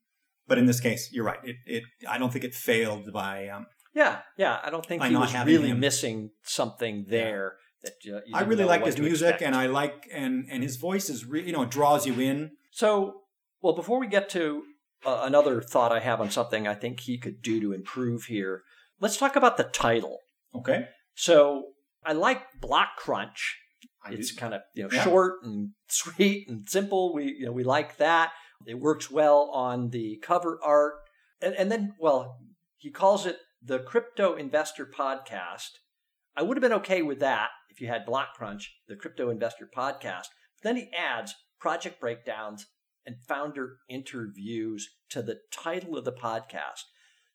but 0.48 0.58
in 0.58 0.66
this 0.66 0.82
case, 0.82 1.10
you're 1.14 1.24
right. 1.24 1.40
It. 1.44 1.56
It. 1.66 1.84
I 2.10 2.18
don't 2.18 2.32
think 2.34 2.44
it 2.44 2.54
failed 2.54 3.12
by. 3.14 3.48
Um, 3.48 3.68
Yeah, 3.94 4.20
yeah. 4.38 4.60
I 4.64 4.70
don't 4.70 4.86
think 4.86 5.02
he 5.04 5.12
not 5.12 5.34
was 5.34 5.46
really 5.46 5.70
him. 5.70 5.80
missing 5.80 6.32
something 6.44 7.06
there 7.08 7.54
that 7.84 7.94
uh, 8.14 8.20
you 8.26 8.34
I 8.36 8.42
really 8.42 8.66
like 8.66 8.86
his 8.86 8.98
music, 8.98 9.30
expect. 9.36 9.44
and 9.44 9.56
I 9.56 9.68
like 9.68 10.08
and 10.12 10.46
and 10.52 10.62
his 10.62 10.76
voice 10.76 11.10
is 11.10 11.26
re- 11.26 11.46
you 11.46 11.54
know 11.54 11.62
it 11.64 11.72
draws 11.72 12.06
you 12.06 12.20
in. 12.20 12.52
So, 12.72 13.22
well, 13.62 13.74
before 13.74 14.00
we 14.00 14.08
get 14.08 14.28
to 14.32 14.64
uh, 15.06 15.22
another 15.24 15.62
thought 15.62 15.94
I 15.94 16.00
have 16.02 16.20
on 16.20 16.30
something 16.32 16.68
I 16.68 16.74
think 16.76 17.00
he 17.02 17.18
could 17.18 17.42
do 17.42 17.62
to 17.62 17.72
improve 17.72 18.24
here, 18.26 18.64
let's 19.00 19.16
talk 19.16 19.38
about 19.38 19.56
the 19.56 19.64
title. 19.64 20.18
Okay. 20.54 20.88
So, 21.16 21.70
I 22.06 22.14
like 22.14 22.42
Blockcrunch. 22.62 23.40
I 24.04 24.12
it's 24.12 24.32
do- 24.32 24.38
kind 24.40 24.54
of 24.54 24.62
you 24.76 24.84
know 24.84 24.90
Yeah. 24.92 25.04
short 25.04 25.44
and 25.44 25.72
sweet 25.90 26.48
and 26.50 26.68
simple. 26.70 27.14
We 27.14 27.36
you 27.40 27.46
know 27.46 27.52
we 27.52 27.64
like 27.64 27.98
that. 27.98 28.32
It 28.66 28.80
works 28.80 29.12
well 29.12 29.50
on 29.54 29.90
the 29.90 30.18
cover 30.24 30.60
art, 30.64 30.96
and, 31.42 31.54
and 31.56 31.72
then 31.72 31.96
well, 32.00 32.38
he 32.78 32.92
calls 32.92 33.26
it 33.26 33.38
the 33.62 33.80
Crypto 33.80 34.36
Investor 34.36 34.86
Podcast. 34.86 35.70
I 36.38 36.42
would 36.44 36.58
have 36.58 36.62
been 36.62 36.74
okay 36.80 37.02
with 37.02 37.20
that 37.20 37.50
if 37.70 37.82
you 37.82 37.88
had 37.88 38.06
Blockcrunch, 38.06 38.64
the 38.88 38.96
Crypto 38.96 39.30
Investor 39.30 39.70
Podcast. 39.76 40.28
But 40.62 40.64
Then 40.64 40.76
he 40.78 40.90
adds 40.98 41.34
project 41.60 42.00
breakdowns 42.00 42.68
and 43.06 43.16
founder 43.28 43.78
interviews 43.90 44.90
to 45.10 45.22
the 45.22 45.40
title 45.52 45.98
of 45.98 46.06
the 46.06 46.12
podcast. 46.12 46.82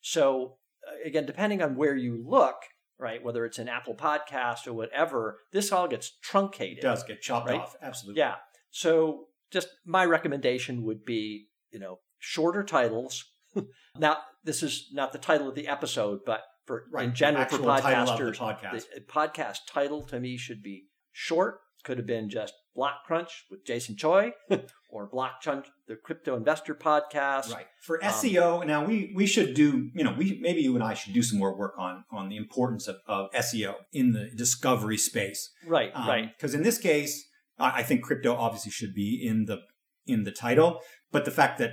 So 0.00 0.56
uh, 0.86 0.96
again, 1.04 1.26
depending 1.26 1.62
on 1.62 1.76
where 1.76 1.96
you 1.96 2.22
look, 2.26 2.56
right, 3.00 3.22
whether 3.22 3.44
it's 3.44 3.58
an 3.58 3.68
Apple 3.68 3.94
Podcast 3.94 4.66
or 4.66 4.72
whatever, 4.72 5.38
this 5.52 5.72
all 5.72 5.88
gets 5.88 6.10
truncated. 6.22 6.78
It 6.78 6.82
does 6.82 7.02
get 7.04 7.20
chopped 7.22 7.48
Right? 7.48 7.60
off. 7.60 7.74
Absolutely. 7.82 8.20
Yeah. 8.20 8.36
So 8.70 9.26
just 9.50 9.68
my 9.84 10.04
recommendation 10.04 10.82
would 10.84 11.04
be, 11.04 11.46
you 11.72 11.78
know, 11.80 11.98
shorter 12.18 12.62
titles. 12.62 13.24
now, 13.98 14.18
this 14.44 14.62
is 14.62 14.88
not 14.92 15.12
the 15.12 15.18
title 15.18 15.48
of 15.48 15.54
the 15.54 15.66
episode, 15.68 16.20
but 16.24 16.42
for 16.66 16.84
Right. 16.92 17.08
in 17.08 17.14
general 17.14 17.44
for 17.46 17.56
of 17.56 17.62
the 17.62 17.68
podcasters, 17.68 18.36
podcast. 18.36 18.84
the 18.94 19.00
podcast 19.00 19.58
title 19.66 20.02
to 20.04 20.20
me 20.20 20.36
should 20.36 20.62
be 20.62 20.84
short. 21.12 21.60
Could 21.84 21.98
have 21.98 22.06
been 22.06 22.28
just 22.28 22.54
Blockcrunch 22.76 23.28
with 23.50 23.64
Jason 23.64 23.96
Choi 23.96 24.32
or 24.90 25.10
Blockcrunch, 25.10 25.66
the 25.88 25.96
Crypto 25.96 26.36
Investor 26.36 26.74
Podcast. 26.74 27.52
Right. 27.52 27.66
For 27.82 28.02
Um, 28.04 28.10
SEO, 28.10 28.66
now 28.66 28.84
we 28.84 29.12
we 29.14 29.26
should 29.26 29.54
do, 29.54 29.90
you 29.94 30.04
know, 30.04 30.12
we 30.16 30.38
maybe 30.40 30.60
you 30.60 30.74
and 30.74 30.84
I 30.84 30.94
should 30.94 31.14
do 31.14 31.22
some 31.22 31.38
more 31.38 31.56
work 31.56 31.74
on 31.78 32.04
on 32.10 32.28
the 32.28 32.36
importance 32.36 32.86
of, 32.88 32.96
of 33.06 33.30
SEO 33.32 33.74
in 33.92 34.12
the 34.12 34.30
discovery 34.36 34.96
space. 34.98 35.50
Right, 35.66 35.90
Um, 35.94 36.08
right. 36.08 36.30
Because 36.36 36.54
in 36.54 36.62
this 36.62 36.78
case, 36.78 37.26
I, 37.58 37.80
I 37.80 37.82
think 37.82 38.02
crypto 38.02 38.34
obviously 38.34 38.70
should 38.70 38.94
be 38.94 39.20
in 39.26 39.46
the 39.46 39.58
in 40.06 40.24
the 40.24 40.32
title, 40.32 40.80
but 41.12 41.24
the 41.24 41.30
fact 41.30 41.58
that 41.58 41.72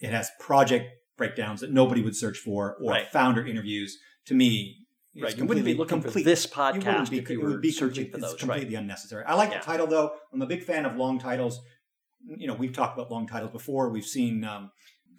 it 0.00 0.10
has 0.10 0.30
project 0.40 0.86
breakdowns 1.16 1.60
that 1.60 1.72
nobody 1.72 2.02
would 2.02 2.14
search 2.16 2.38
for 2.38 2.76
or 2.80 2.92
Right. 2.92 3.08
founder 3.08 3.44
interviews, 3.46 3.98
to 4.26 4.34
me, 4.34 4.86
Right. 5.22 5.36
You 5.36 5.44
wouldn't 5.44 5.64
be 5.64 5.72
completely- 5.72 5.74
looking 5.74 6.02
complete- 6.02 6.22
for 6.22 6.28
this 6.28 6.46
podcast 6.46 7.04
you 7.06 7.10
be, 7.10 7.18
if 7.18 7.30
you 7.30 7.40
were 7.40 7.58
be 7.58 7.70
searching 7.70 8.04
complete- 8.04 8.10
for 8.10 8.16
it's 8.18 8.26
those, 8.26 8.32
right? 8.48 8.54
completely 8.56 8.74
unnecessary. 8.76 9.24
I 9.26 9.34
like 9.34 9.50
Yeah. 9.50 9.58
the 9.60 9.64
title 9.64 9.86
though. 9.86 10.12
I'm 10.32 10.42
a 10.42 10.46
big 10.46 10.62
fan 10.64 10.84
of 10.86 10.96
long 10.96 11.18
titles. 11.18 11.60
You 12.26 12.46
know, 12.46 12.54
we've 12.54 12.72
talked 12.72 12.98
about 12.98 13.10
long 13.10 13.26
titles 13.26 13.52
before. 13.52 13.90
We've 13.90 14.04
seen, 14.04 14.44
um, 14.44 14.70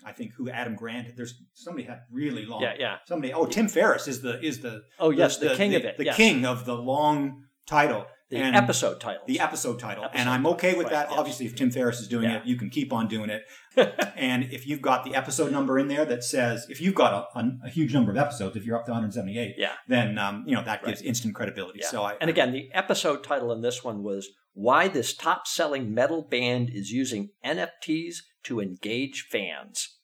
I 0.05 0.11
think, 0.13 0.33
who 0.35 0.49
Adam 0.49 0.75
Grant. 0.75 1.15
There's 1.15 1.41
somebody 1.53 1.85
had 1.85 2.01
really 2.11 2.45
long. 2.45 2.61
Yeah, 2.61 2.75
yeah. 2.79 2.97
Somebody. 3.07 3.33
Oh, 3.33 3.45
Tim 3.45 3.67
Ferriss 3.67 4.07
is 4.07 4.21
the 4.21 4.39
is 4.41 4.59
the 4.61 4.83
Oh, 4.99 5.09
yes, 5.09 5.37
the, 5.37 5.55
king 5.55 5.75
of 5.75 5.83
it. 5.85 5.97
the 5.97 6.05
yes. 6.05 6.15
king 6.15 6.45
of 6.45 6.65
the 6.65 6.75
long 6.75 7.43
title. 7.67 8.05
The 8.29 8.37
and 8.37 8.55
episode 8.55 8.99
titles. 8.99 9.25
the 9.27 9.39
episode 9.39 9.79
title. 9.79 10.03
Episode 10.05 10.19
and 10.19 10.29
I'm 10.29 10.45
okay 10.47 10.75
with 10.75 10.85
right, 10.91 11.09
that. 11.09 11.09
Obviously, 11.09 11.47
if 11.47 11.55
Tim 11.55 11.71
Ferriss 11.71 11.99
is 11.99 12.07
doing 12.07 12.25
Yeah. 12.25 12.37
it, 12.37 12.45
you 12.45 12.57
can 12.57 12.69
keep 12.69 12.93
on 12.93 13.07
doing 13.07 13.31
it. 13.31 13.43
and 14.15 14.43
if 14.51 14.67
you've 14.67 14.81
got 14.83 15.03
the 15.03 15.15
episode 15.15 15.51
number 15.51 15.79
in 15.79 15.87
there 15.87 16.05
that 16.05 16.23
says, 16.23 16.67
if 16.69 16.79
you've 16.79 16.93
got 16.93 17.11
a, 17.35 17.39
a, 17.39 17.51
a 17.65 17.69
huge 17.69 17.91
number 17.93 18.11
of 18.11 18.17
episodes, 18.17 18.55
if 18.55 18.65
you're 18.65 18.77
up 18.77 18.85
to 18.85 18.91
178, 18.91 19.55
Yeah. 19.57 19.71
then 19.87 20.19
um, 20.19 20.43
you 20.45 20.55
know 20.55 20.63
that 20.63 20.83
gives 20.85 21.01
Right. 21.01 21.07
instant 21.07 21.33
credibility. 21.33 21.79
Yeah. 21.81 21.87
So 21.89 22.03
I 22.03 22.17
and 22.21 22.29
again, 22.29 22.51
the 22.53 22.69
episode 22.71 23.23
title 23.23 23.51
in 23.51 23.61
this 23.61 23.83
one 23.83 24.03
was 24.03 24.29
Why 24.53 24.87
This 24.87 25.15
Top 25.15 25.47
Selling 25.47 25.91
Metal 25.93 26.21
Band 26.21 26.69
is 26.71 26.91
Using 26.91 27.29
NFTs 27.43 28.17
to 28.43 28.59
Engage 28.59 29.25
Fans. 29.31 29.97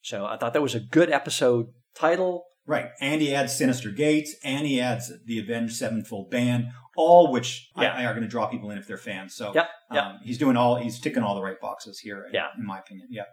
So 0.00 0.26
I 0.26 0.36
thought 0.36 0.52
that 0.52 0.62
was 0.62 0.74
a 0.76 0.80
good 0.80 1.10
episode 1.10 1.66
title. 1.94 2.44
right, 2.66 2.90
and 3.00 3.20
he 3.20 3.34
adds 3.34 3.58
Synyster 3.58 3.94
Gates, 3.94 4.36
and 4.44 4.66
he 4.66 4.80
adds 4.80 5.12
the 5.26 5.38
Avenged 5.38 5.74
Sevenfold 5.76 6.30
Band, 6.30 6.66
all 6.96 7.30
which 7.32 7.70
I- 7.76 7.82
Yeah. 7.84 7.94
I, 7.94 8.04
are 8.06 8.12
going 8.12 8.22
to 8.22 8.28
draw 8.28 8.46
people 8.46 8.70
in 8.70 8.78
if 8.78 8.86
they're 8.86 8.96
fans. 8.96 9.34
So 9.34 9.52
Yep, 9.54 9.68
yep. 9.92 10.04
Um, 10.04 10.18
he's 10.22 10.38
doing 10.38 10.56
all, 10.56 10.76
he's 10.76 11.00
ticking 11.00 11.22
all 11.22 11.34
the 11.34 11.42
right 11.42 11.60
boxes 11.60 11.98
here. 11.98 12.28
Yeah. 12.32 12.48
in 12.58 12.64
my 12.66 12.78
opinion. 12.78 13.08
Yeah. 13.10 13.24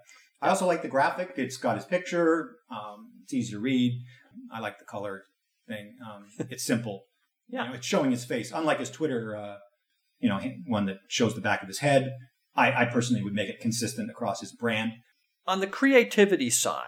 I 0.41 0.50
also 0.50 0.65
like 0.65 0.82
the 0.82 0.88
graphic. 0.88 1.34
It's 1.38 1.58
got 1.58 1.76
his 1.76 1.86
picture. 1.86 2.56
Um, 2.71 3.12
it's 3.24 3.34
easy 3.34 3.52
to 3.52 3.60
read. 3.60 4.02
I 4.52 4.60
like 4.60 4.80
the 4.80 4.86
color 4.86 5.24
thing. 5.67 5.95
Um, 6.06 6.26
it's 6.50 6.63
simple. 6.65 7.04
Yeah. 7.47 7.63
You 7.63 7.69
know, 7.69 7.76
it's 7.76 7.86
showing 7.86 8.12
his 8.12 8.26
face, 8.26 8.52
unlike 8.54 8.80
his 8.80 8.89
Twitter, 8.89 9.36
uh, 9.36 9.58
you 10.19 10.30
know, 10.30 10.39
one 10.67 10.86
that 10.86 10.97
shows 11.08 11.36
the 11.36 11.41
back 11.41 11.62
of 11.62 11.67
his 11.67 11.80
head. 11.80 12.12
I, 12.56 12.71
I 12.82 12.86
personally 12.86 13.24
would 13.24 13.34
make 13.34 13.50
it 13.50 13.60
consistent 13.60 14.10
across 14.10 14.41
his 14.41 14.52
brand. 14.52 14.93
On 15.47 15.60
the 15.60 15.67
creativity 15.67 16.50
side, 16.50 16.86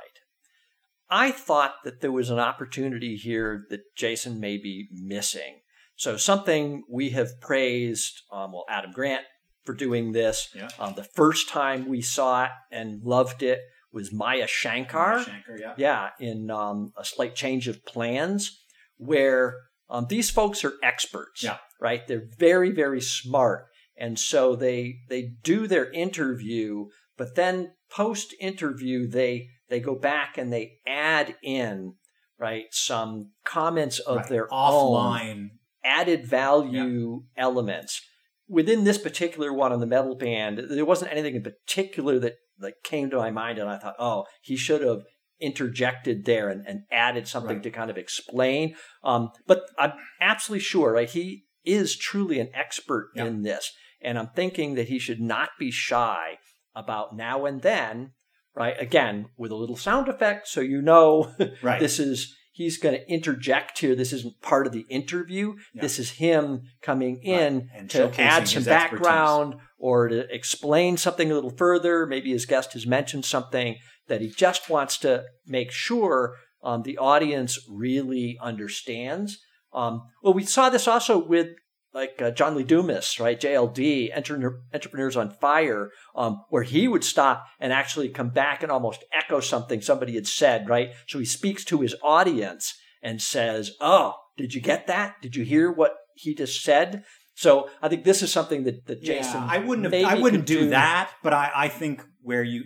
I 1.09 1.31
thought 1.31 1.75
that 1.83 2.01
there 2.01 2.11
was 2.11 2.29
an 2.29 2.39
opportunity 2.39 3.15
here 3.15 3.65
that 3.69 3.95
Jason 3.95 4.39
may 4.39 4.57
be 4.57 4.87
missing. 4.91 5.59
So 5.95 6.17
something 6.17 6.83
we 6.89 7.11
have 7.11 7.39
praised, 7.39 8.21
um, 8.31 8.51
well, 8.53 8.65
Adam 8.69 8.91
Grant 8.91 9.23
for 9.65 9.73
doing 9.73 10.11
this. 10.11 10.49
Yeah. 10.55 10.69
Um, 10.79 10.93
the 10.95 11.03
first 11.03 11.49
time 11.49 11.87
we 11.87 12.01
saw 12.01 12.45
it 12.45 12.51
and 12.71 13.01
loved 13.03 13.43
it 13.43 13.59
was 13.91 14.11
Maya 14.11 14.47
Shankar. 14.47 15.23
Shankar, 15.23 15.57
yeah. 15.59 15.73
Yeah, 15.77 16.09
in 16.19 16.49
um, 16.49 16.91
a 16.97 17.05
slight 17.05 17.35
change 17.35 17.67
of 17.67 17.85
plans, 17.85 18.59
where 18.97 19.55
um, 19.89 20.07
these 20.09 20.29
folks 20.31 20.63
are 20.65 20.73
experts. 20.81 21.43
Yeah. 21.43 21.57
right. 21.79 22.05
They're 22.07 22.27
very, 22.39 22.71
very 22.71 23.01
smart, 23.01 23.67
and 23.95 24.17
so 24.17 24.55
they 24.55 24.97
they 25.09 25.33
do 25.43 25.67
their 25.67 25.91
interview, 25.91 26.87
but 27.17 27.35
then 27.35 27.73
post 27.91 28.33
interview 28.39 29.07
they 29.07 29.49
they 29.69 29.79
go 29.79 29.93
back 29.95 30.37
and 30.37 30.51
they 30.51 30.79
add 30.87 31.35
in 31.43 31.93
right 32.39 32.65
some 32.71 33.31
comments 33.45 33.99
of 33.99 34.17
Right. 34.17 34.27
their 34.29 34.53
own 34.53 34.71
offline. 34.91 35.49
Added 35.83 36.25
value 36.27 37.23
elements. 37.37 38.01
Within 38.47 38.83
this 38.83 38.97
particular 38.97 39.53
one 39.53 39.71
on 39.71 39.79
the 39.79 39.85
metal 39.85 40.15
band, 40.15 40.59
there 40.69 40.85
wasn't 40.85 41.11
anything 41.11 41.35
in 41.35 41.43
particular 41.43 42.19
that 42.19 42.35
like 42.59 42.75
came 42.83 43.09
to 43.09 43.17
my 43.17 43.31
mind, 43.31 43.57
and 43.57 43.69
I 43.69 43.77
thought, 43.77 43.95
oh, 43.99 44.25
he 44.41 44.55
should 44.55 44.81
have 44.81 45.03
interjected 45.39 46.25
there 46.25 46.49
and, 46.49 46.65
and 46.67 46.81
added 46.91 47.27
something 47.27 47.57
Right. 47.57 47.63
to 47.63 47.71
kind 47.71 47.89
of 47.89 47.97
explain. 47.97 48.75
Um, 49.03 49.29
but 49.47 49.63
I'm 49.77 49.93
absolutely 50.21 50.61
sure, 50.63 50.93
right? 50.93 51.09
He 51.09 51.45
is 51.65 51.95
truly 51.95 52.39
an 52.39 52.49
expert 52.53 53.09
Yeah. 53.15 53.25
in 53.25 53.41
this, 53.41 53.71
and 54.01 54.17
I'm 54.19 54.29
thinking 54.35 54.75
that 54.75 54.87
he 54.89 54.99
should 54.99 55.19
not 55.21 55.49
be 55.59 55.71
shy 55.71 56.37
about 56.75 57.15
now 57.15 57.45
and 57.45 57.61
then, 57.61 58.11
right? 58.55 58.75
Again, 58.79 59.29
with 59.37 59.51
a 59.51 59.55
little 59.55 59.75
sound 59.77 60.07
effect, 60.07 60.47
so 60.47 60.61
you 60.61 60.81
know 60.81 61.33
Right. 61.61 61.79
this 61.79 61.99
is 61.99 62.35
he's 62.53 62.77
going 62.77 62.95
to 62.95 63.11
interject 63.11 63.79
here. 63.79 63.95
This 63.95 64.13
isn't 64.13 64.41
part 64.41 64.65
of 64.67 64.73
the 64.73 64.85
interview. 64.89 65.55
Yeah. 65.73 65.81
This 65.81 65.99
is 65.99 66.11
him 66.11 66.61
coming 66.81 67.17
in 67.21 67.53
Right. 67.53 67.69
And 67.75 67.89
to 67.89 68.21
add 68.21 68.47
some 68.47 68.59
his 68.59 68.67
expertise. 68.67 68.99
background 68.99 69.55
or 69.77 70.07
to 70.07 70.33
explain 70.33 70.95
something 70.95 71.29
a 71.29 71.33
little 71.33 71.49
further. 71.49 72.05
Maybe 72.05 72.31
his 72.31 72.45
guest 72.45 72.73
has 72.73 72.87
mentioned 72.87 73.25
something 73.25 73.75
that 74.07 74.21
he 74.21 74.29
just 74.29 74.69
wants 74.69 74.97
to 74.99 75.23
make 75.45 75.71
sure 75.71 76.35
um, 76.63 76.83
the 76.83 76.97
audience 76.97 77.59
really 77.69 78.37
understands. 78.41 79.39
Um, 79.73 80.03
well, 80.21 80.33
we 80.33 80.45
saw 80.45 80.69
this 80.69 80.87
also 80.87 81.17
with 81.17 81.47
like 81.93 82.21
uh, 82.21 82.31
John 82.31 82.55
Lee 82.55 82.63
Dumas, 82.63 83.19
right? 83.19 83.39
JLD, 83.39 84.15
Entre- 84.15 84.61
Entrepreneurs 84.73 85.15
on 85.15 85.29
Fire, 85.29 85.91
um, 86.15 86.43
where 86.49 86.63
he 86.63 86.87
would 86.87 87.03
stop 87.03 87.45
and 87.59 87.71
actually 87.71 88.09
come 88.09 88.29
back 88.29 88.63
and 88.63 88.71
almost 88.71 89.03
echo 89.13 89.39
something 89.39 89.81
somebody 89.81 90.15
had 90.15 90.27
said, 90.27 90.67
right? 90.67 90.91
So 91.07 91.19
he 91.19 91.25
speaks 91.25 91.63
to 91.65 91.81
his 91.81 91.95
audience 92.01 92.73
and 93.01 93.21
says, 93.21 93.71
"Oh, 93.79 94.15
did 94.37 94.53
you 94.53 94.61
get 94.61 94.87
that? 94.87 95.21
Did 95.21 95.35
you 95.35 95.43
hear 95.43 95.71
what 95.71 95.93
he 96.15 96.33
just 96.33 96.63
said?" 96.63 97.03
So 97.35 97.69
I 97.81 97.89
think 97.89 98.03
this 98.03 98.21
is 98.21 98.31
something 98.31 98.63
that, 98.63 98.85
that 98.87 99.01
Jason. 99.01 99.41
Yeah, 99.41 99.47
I 99.51 99.57
wouldn't 99.59 99.91
have, 99.91 100.03
I 100.05 100.15
wouldn't 100.15 100.47
could 100.47 100.59
do, 100.59 100.69
that, 100.69 101.11
but 101.23 101.33
I, 101.33 101.51
I 101.53 101.67
think 101.67 102.03
where 102.21 102.43
you 102.43 102.63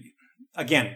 again 0.55 0.95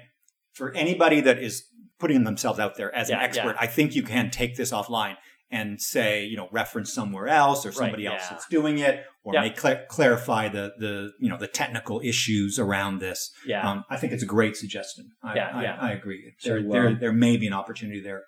for 0.53 0.73
anybody 0.73 1.21
that 1.21 1.41
is 1.41 1.65
putting 1.99 2.23
themselves 2.23 2.59
out 2.59 2.75
there 2.75 2.93
as 2.93 3.09
Yeah, 3.09 3.17
an 3.17 3.21
expert, 3.21 3.55
I 3.59 3.67
think 3.67 3.95
you 3.95 4.03
can 4.03 4.31
take 4.31 4.55
this 4.57 4.71
offline 4.71 5.15
and 5.51 5.81
say 5.81 6.25
you 6.25 6.37
know 6.37 6.47
reference 6.51 6.93
somewhere 6.93 7.27
else 7.27 7.65
or 7.65 7.71
somebody 7.71 8.05
else 8.05 8.21
yeah. 8.23 8.29
that's 8.31 8.47
doing 8.47 8.79
it, 8.79 9.05
or 9.23 9.33
Yeah. 9.33 9.41
may 9.41 9.49
cla 9.51 9.83
clarify 9.87 10.47
the 10.47 10.73
the 10.79 11.11
you 11.19 11.29
know 11.29 11.37
the 11.37 11.47
technical 11.47 12.01
issues 12.03 12.57
around 12.57 12.99
this. 12.99 13.31
Yeah. 13.45 13.69
Um, 13.69 13.83
I 13.89 13.97
think 13.97 14.13
it's 14.13 14.23
a 14.23 14.27
great 14.27 14.55
suggestion. 14.55 15.11
I, 15.23 15.35
Yeah, 15.35 15.51
I, 15.53 15.63
yeah. 15.63 15.77
I 15.79 15.91
agree. 15.91 16.33
There, 16.43 16.63
there, 16.63 16.87
um, 16.87 16.97
there 16.99 17.13
may 17.13 17.37
be 17.37 17.47
an 17.47 17.53
opportunity 17.53 17.99
there. 18.01 18.23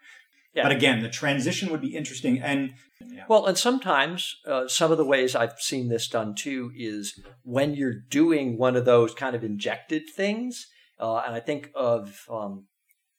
Yeah. 0.53 0.63
But 0.63 0.71
again, 0.73 1.01
the 1.01 1.09
transition 1.09 1.71
would 1.71 1.81
be 1.81 1.95
interesting, 1.95 2.39
and 2.39 2.73
yeah, 3.01 3.23
Well, 3.27 3.47
and 3.47 3.57
sometimes 3.57 4.35
uh, 4.45 4.67
some 4.67 4.91
of 4.91 4.99
the 4.99 5.05
ways 5.05 5.35
I've 5.35 5.59
seen 5.59 5.89
this 5.89 6.07
done 6.07 6.35
too 6.35 6.71
is 6.77 7.19
when 7.41 7.73
you're 7.73 7.95
doing 8.09 8.59
one 8.59 8.75
of 8.75 8.85
those 8.85 9.15
kind 9.15 9.35
of 9.35 9.43
injected 9.43 10.03
things, 10.15 10.67
uh, 10.99 11.23
and 11.25 11.33
I 11.33 11.39
think 11.39 11.71
of 11.73 12.25
um, 12.29 12.67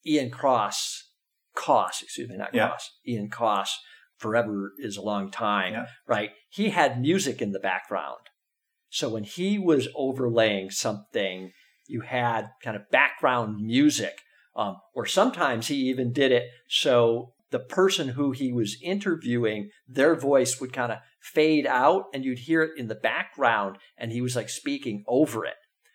Ian 0.07 0.31
Cross, 0.31 1.09
Coss, 1.57 2.03
excuse 2.03 2.29
me, 2.29 2.37
not 2.37 2.55
Yeah. 2.55 2.69
Cross, 2.69 2.91
Ian 3.07 3.31
Coss. 3.31 3.81
Forever 4.17 4.73
is 4.79 4.97
a 4.97 5.03
long 5.03 5.31
time, 5.31 5.73
Yeah. 5.73 5.87
right? 6.07 6.31
He 6.51 6.71
had 6.71 7.01
music 7.01 7.43
in 7.43 7.53
the 7.53 7.59
background, 7.61 8.21
so 8.91 9.09
when 9.11 9.25
he 9.25 9.59
was 9.59 9.89
overlaying 9.97 10.71
something, 10.71 11.53
you 11.87 12.03
had 12.03 12.51
kind 12.63 12.77
of 12.77 12.89
background 12.91 13.57
music, 13.61 14.21
um, 14.57 14.77
or 14.95 15.05
sometimes 15.05 15.67
he 15.69 15.77
even 15.91 16.13
did 16.13 16.31
it 16.33 16.45
so 16.69 17.33
the 17.51 17.59
person 17.61 18.09
who 18.09 18.33
he 18.33 18.53
was 18.53 18.77
interviewing, 18.83 19.71
their 19.87 20.15
voice 20.17 20.61
would 20.61 20.73
kind 20.73 20.91
of 20.91 20.99
fade 21.21 21.67
out 21.67 22.05
and 22.13 22.25
you'd 22.25 22.41
hear 22.41 22.63
it 22.63 22.73
in 22.77 22.89
the 22.89 22.95
background 22.97 23.77
and 23.97 24.11
he 24.11 24.21
was 24.21 24.35
like 24.35 24.49
speaking 24.49 25.05
over 25.07 25.45
it. 25.45 25.55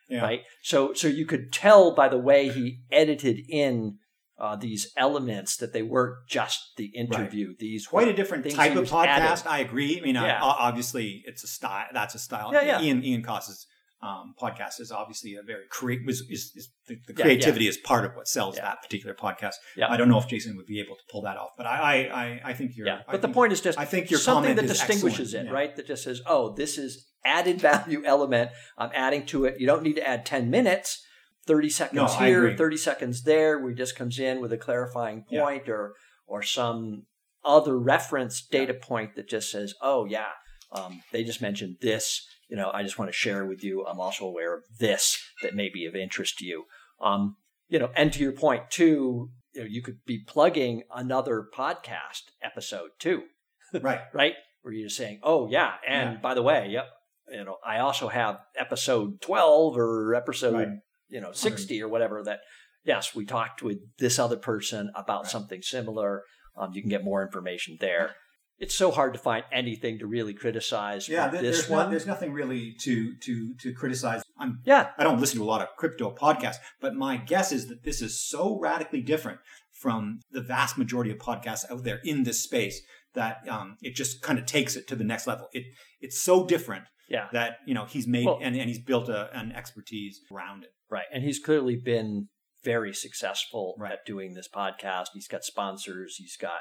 Yeah. 0.10 0.22
Right. 0.22 0.42
So 0.64 0.94
so 0.94 1.08
you 1.08 1.26
could 1.26 1.52
tell 1.52 1.94
by 1.94 2.08
the 2.10 2.18
way 2.18 2.50
he 2.50 2.80
edited 2.92 3.40
in 3.50 3.98
uh, 4.40 4.56
these 4.56 4.92
elements 4.98 5.58
that 5.58 5.74
they 5.74 5.82
weren't 5.84 6.16
just 6.28 6.60
the 6.78 6.86
interview. 6.96 7.54
These 7.60 7.88
Quite 7.88 8.08
a 8.08 8.14
different 8.14 8.50
type 8.50 8.76
of 8.76 8.86
podcast. 8.90 9.06
adding. 9.08 9.48
I 9.48 9.60
agree. 9.60 10.00
I 10.00 10.02
mean, 10.02 10.16
Yeah. 10.16 10.40
o- 10.42 10.48
obviously, 10.48 11.24
it's 11.26 11.44
a 11.44 11.48
style. 11.48 11.88
That's 11.94 12.16
a 12.16 12.20
style. 12.20 12.52
Yeah, 12.54 12.62
yeah. 12.62 12.82
Ian 12.82 13.04
Ian 13.04 13.22
Coss's 13.24 13.68
um, 14.02 14.34
podcast 14.42 14.80
is 14.80 14.94
obviously 14.94 15.36
a 15.36 15.44
very 15.44 15.66
create. 15.70 16.06
Was 16.06 16.22
is, 16.22 16.54
is 16.56 16.70
the, 16.88 16.96
the 17.08 17.14
Yeah, 17.18 17.24
creativity 17.26 17.68
is 17.68 17.76
part 17.78 18.06
of 18.06 18.16
what 18.16 18.30
sells 18.30 18.56
Yeah. 18.56 18.64
that 18.64 18.82
particular 18.82 19.14
podcast. 19.14 19.56
Yeah. 19.76 19.90
I 19.92 19.98
don't 19.98 20.08
know 20.08 20.20
if 20.20 20.28
Jason 20.28 20.56
would 20.56 20.68
be 20.68 20.80
able 20.80 20.96
to 20.96 21.02
pull 21.12 21.22
that 21.24 21.36
off, 21.36 21.50
but 21.58 21.66
I 21.66 21.78
I, 21.78 21.96
I, 22.24 22.42
I 22.46 22.54
think 22.54 22.78
you're. 22.78 22.88
Yeah, 22.88 23.00
I 23.08 23.12
but 23.12 23.22
the 23.22 23.28
think- 23.28 23.34
point 23.36 23.52
is 23.52 23.60
just 23.60 23.78
I 23.78 23.84
think 23.84 24.10
your 24.10 24.22
something 24.22 24.56
that 24.56 24.68
distinguishes 24.68 25.34
excellent. 25.34 25.48
it, 25.48 25.52
Yeah. 25.52 25.54
right? 25.60 25.76
That 25.76 25.86
just 25.86 26.04
says, 26.06 26.22
"Oh, 26.26 26.54
this 26.56 26.78
is 26.78 27.08
added 27.26 27.60
value 27.60 28.02
element. 28.06 28.52
I'm 28.78 28.92
adding 28.94 29.26
to 29.28 29.44
it. 29.44 29.60
You 29.60 29.68
don't 29.68 29.84
need 29.84 29.98
to 29.98 30.08
add 30.08 30.26
ten 30.26 30.50
minutes, 30.50 31.04
thirty 31.50 31.70
seconds 31.70 31.96
No, 31.96 32.08
here, 32.26 32.56
thirty 32.56 32.78
seconds 32.78 33.24
there. 33.24 33.60
We 33.60 33.74
just 33.74 33.96
comes 33.98 34.20
in 34.20 34.40
with 34.40 34.54
a 34.54 34.58
clarifying 34.58 35.26
Yeah. 35.30 35.44
point 35.44 35.68
or 35.68 35.94
or 36.28 36.44
some 36.44 37.08
other 37.44 37.78
reference 37.78 38.42
data 38.42 38.74
point 38.74 39.16
that 39.16 39.28
just 39.28 39.50
says, 39.52 39.74
"Oh, 39.82 40.06
yeah, 40.06 40.32
um, 40.72 41.02
they 41.12 41.24
just 41.24 41.42
mentioned 41.42 41.78
this. 41.82 42.26
You 42.50 42.56
know, 42.58 42.70
I 42.74 42.84
just 42.84 42.98
want 43.00 43.10
to 43.10 43.14
share 43.18 43.46
with 43.46 43.64
you. 43.64 43.86
I'm 43.86 44.00
also 44.00 44.26
aware 44.26 44.54
of 44.56 44.64
this 44.80 45.18
that 45.42 45.56
may 45.56 45.70
be 45.70 45.86
of 45.86 45.96
interest 45.96 46.38
to 46.40 46.46
you. 46.46 46.66
Um, 47.02 47.36
you 47.68 47.80
know, 47.80 47.92
and 47.96 48.12
to 48.14 48.20
your 48.24 48.32
point 48.34 48.70
too, 48.70 49.30
you 49.54 49.62
know, 49.62 49.68
you 49.68 49.82
could 49.82 50.00
be 50.06 50.24
plugging 50.28 50.84
another 50.94 51.48
podcast 51.56 52.24
episode 52.42 52.92
too 53.00 53.24
Right. 53.74 54.02
right? 54.14 54.34
Where 54.62 54.74
you're 54.74 54.88
just 54.88 54.98
saying, 54.98 55.20
oh 55.24 55.48
yeah, 55.50 55.74
and 55.88 56.14
Yeah. 56.14 56.20
by 56.20 56.34
the 56.34 56.42
way, 56.44 56.68
yep, 56.70 56.88
you 57.32 57.44
know, 57.44 57.58
I 57.66 57.80
also 57.80 58.08
have 58.10 58.40
episode 58.58 59.22
twelve 59.22 59.78
or 59.78 60.14
episode 60.16 60.54
Right. 60.56 60.68
You 61.10 61.20
know 61.22 61.32
sixty 61.32 61.82
or 61.82 61.88
whatever 61.88 62.24
that. 62.24 62.40
Yes, 62.86 63.14
we 63.14 63.26
talked 63.26 63.62
with 63.62 63.78
this 63.98 64.18
other 64.18 64.38
person 64.38 64.90
about 64.96 65.24
Right. 65.24 65.32
something 65.32 65.62
similar. 65.62 66.24
Um, 66.58 66.72
you 66.74 66.82
can 66.82 66.90
get 66.90 67.04
more 67.04 67.22
information 67.22 67.78
there. 67.82 68.16
It's 68.58 68.74
so 68.74 68.90
hard 68.92 69.14
to 69.14 69.20
find 69.20 69.44
anything 69.52 70.00
to 70.00 70.08
really 70.08 70.34
criticize. 70.34 71.08
Yeah. 71.10 71.28
this 71.28 71.42
there's 71.42 71.70
one. 71.70 71.80
not, 71.86 71.90
there's 71.92 72.08
nothing 72.08 72.32
really 72.32 72.74
to 72.82 73.16
to 73.26 73.54
to 73.56 73.74
criticize. 73.74 74.22
I'm 74.38 74.60
yeah, 74.66 74.92
I 74.98 75.04
don't 75.04 75.20
listen 75.20 75.40
to 75.40 75.44
a 75.44 75.52
lot 75.54 75.62
of 75.62 75.68
crypto 75.78 76.16
podcasts, 76.16 76.58
but 76.82 76.96
my 76.96 77.18
guess 77.18 77.52
is 77.52 77.68
that 77.68 77.84
this 77.84 78.02
is 78.02 78.26
so 78.28 78.58
radically 78.60 79.02
different 79.02 79.40
from 79.74 80.20
the 80.32 80.42
vast 80.42 80.78
majority 80.78 81.12
of 81.12 81.18
podcasts 81.18 81.70
out 81.70 81.84
there 81.84 82.00
in 82.04 82.24
this 82.24 82.42
space 82.44 82.82
that 83.14 83.48
um, 83.48 83.76
it 83.82 83.94
just 83.96 84.22
kind 84.22 84.40
of 84.40 84.46
takes 84.46 84.76
it 84.76 84.88
to 84.88 84.96
the 84.96 85.04
next 85.06 85.28
level. 85.28 85.48
It 85.54 85.66
it's 86.02 86.22
so 86.22 86.46
different 86.46 86.86
yeah, 87.10 87.28
that 87.34 87.58
you 87.66 87.74
know 87.74 87.86
he's 87.86 88.08
made 88.08 88.26
Well- 88.26 88.40
and, 88.42 88.56
and 88.56 88.68
he's 88.70 88.82
built 88.82 89.10
a, 89.10 89.30
an 89.38 89.52
expertise 89.52 90.22
around 90.32 90.64
it. 90.64 90.70
right. 90.90 91.06
And 91.14 91.24
he's 91.24 91.40
clearly 91.40 91.76
been 91.76 92.30
very 92.64 92.94
successful 92.94 93.76
Right. 93.78 93.94
at 93.94 94.06
doing 94.06 94.34
this 94.34 94.50
podcast. 94.54 95.08
He's 95.14 95.28
got 95.28 95.44
sponsors. 95.44 96.16
He's 96.18 96.38
got 96.38 96.60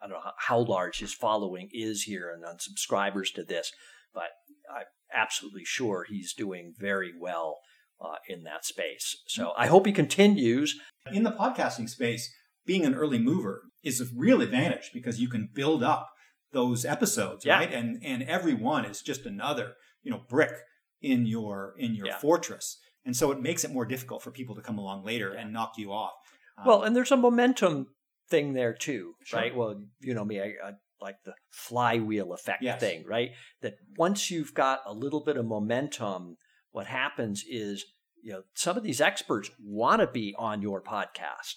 I 0.00 0.06
don't 0.06 0.12
know 0.16 0.22
how, 0.24 0.32
how 0.48 0.58
large 0.60 0.98
his 1.00 1.12
following 1.14 1.68
is 1.72 2.02
here 2.02 2.30
and 2.32 2.44
on 2.44 2.58
subscribers 2.60 3.30
to 3.32 3.42
this, 3.42 3.72
but 4.14 4.28
I'm 4.72 4.84
absolutely 5.12 5.64
sure 5.64 6.04
he's 6.08 6.34
doing 6.34 6.74
very 6.78 7.12
well 7.18 7.58
uh, 8.00 8.16
in 8.28 8.44
that 8.44 8.64
space. 8.64 9.16
So 9.26 9.52
I 9.58 9.66
hope 9.66 9.86
he 9.86 9.92
continues. 9.92 10.78
In 11.12 11.24
the 11.24 11.32
podcasting 11.32 11.88
space, 11.88 12.30
being 12.64 12.84
an 12.84 12.94
early 12.94 13.18
mover 13.18 13.62
is 13.82 14.00
a 14.00 14.04
real 14.14 14.40
advantage 14.42 14.90
because 14.94 15.20
you 15.20 15.28
can 15.28 15.48
build 15.52 15.82
up 15.82 16.06
those 16.52 16.84
episodes, 16.84 17.44
Yeah. 17.44 17.56
right? 17.58 17.72
And 17.72 18.00
and 18.04 18.22
every 18.22 18.54
one 18.54 18.84
is 18.84 19.00
just 19.02 19.26
another 19.26 19.72
you 20.08 20.14
know 20.14 20.22
brick 20.26 20.54
in 21.02 21.26
your 21.26 21.74
in 21.76 21.94
your 21.94 22.06
Yeah. 22.06 22.18
fortress, 22.18 22.78
and 23.04 23.14
so 23.14 23.30
it 23.30 23.40
makes 23.42 23.62
it 23.62 23.70
more 23.70 23.84
difficult 23.84 24.22
for 24.22 24.30
people 24.30 24.54
to 24.54 24.62
come 24.62 24.78
along 24.78 25.04
later 25.04 25.34
Yeah. 25.34 25.40
and 25.42 25.52
knock 25.52 25.72
you 25.76 25.92
off. 25.92 26.14
Um, 26.56 26.64
Well, 26.66 26.82
and 26.82 26.96
there's 26.96 27.12
a 27.12 27.16
momentum 27.16 27.94
thing 28.30 28.54
there 28.54 28.72
too, 28.72 29.14
Sure. 29.22 29.40
right? 29.40 29.54
Well, 29.54 29.84
you 30.00 30.14
know 30.14 30.24
me, 30.24 30.40
I, 30.40 30.54
I 30.64 30.72
like 31.00 31.22
the 31.24 31.34
flywheel 31.50 32.32
effect 32.32 32.62
Yes. 32.62 32.80
thing, 32.80 33.04
right? 33.04 33.32
That 33.60 33.74
once 33.98 34.30
you've 34.30 34.54
got 34.54 34.80
a 34.86 34.94
little 34.94 35.20
bit 35.22 35.36
of 35.36 35.44
momentum, 35.44 36.38
what 36.70 36.86
happens 36.86 37.44
is, 37.46 37.84
you 38.22 38.32
know, 38.32 38.42
some 38.54 38.76
of 38.78 38.82
these 38.82 39.00
experts 39.02 39.50
want 39.62 40.00
to 40.00 40.06
be 40.06 40.34
on 40.38 40.62
your 40.62 40.82
podcast, 40.82 41.56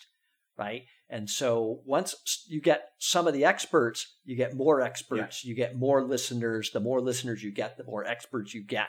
right? 0.57 0.83
And 1.11 1.29
so 1.29 1.81
once 1.85 2.45
you 2.47 2.61
get 2.61 2.91
some 2.97 3.27
of 3.27 3.33
the 3.33 3.43
experts, 3.43 4.15
you 4.23 4.37
get 4.37 4.55
more 4.55 4.79
experts, 4.81 5.43
you 5.43 5.53
get 5.53 5.77
more 5.77 6.01
listeners. 6.03 6.71
The 6.71 6.79
more 6.79 7.01
listeners 7.01 7.43
you 7.43 7.51
get, 7.51 7.77
the 7.77 7.83
more 7.83 8.05
experts 8.05 8.53
you 8.53 8.63
get. 8.63 8.87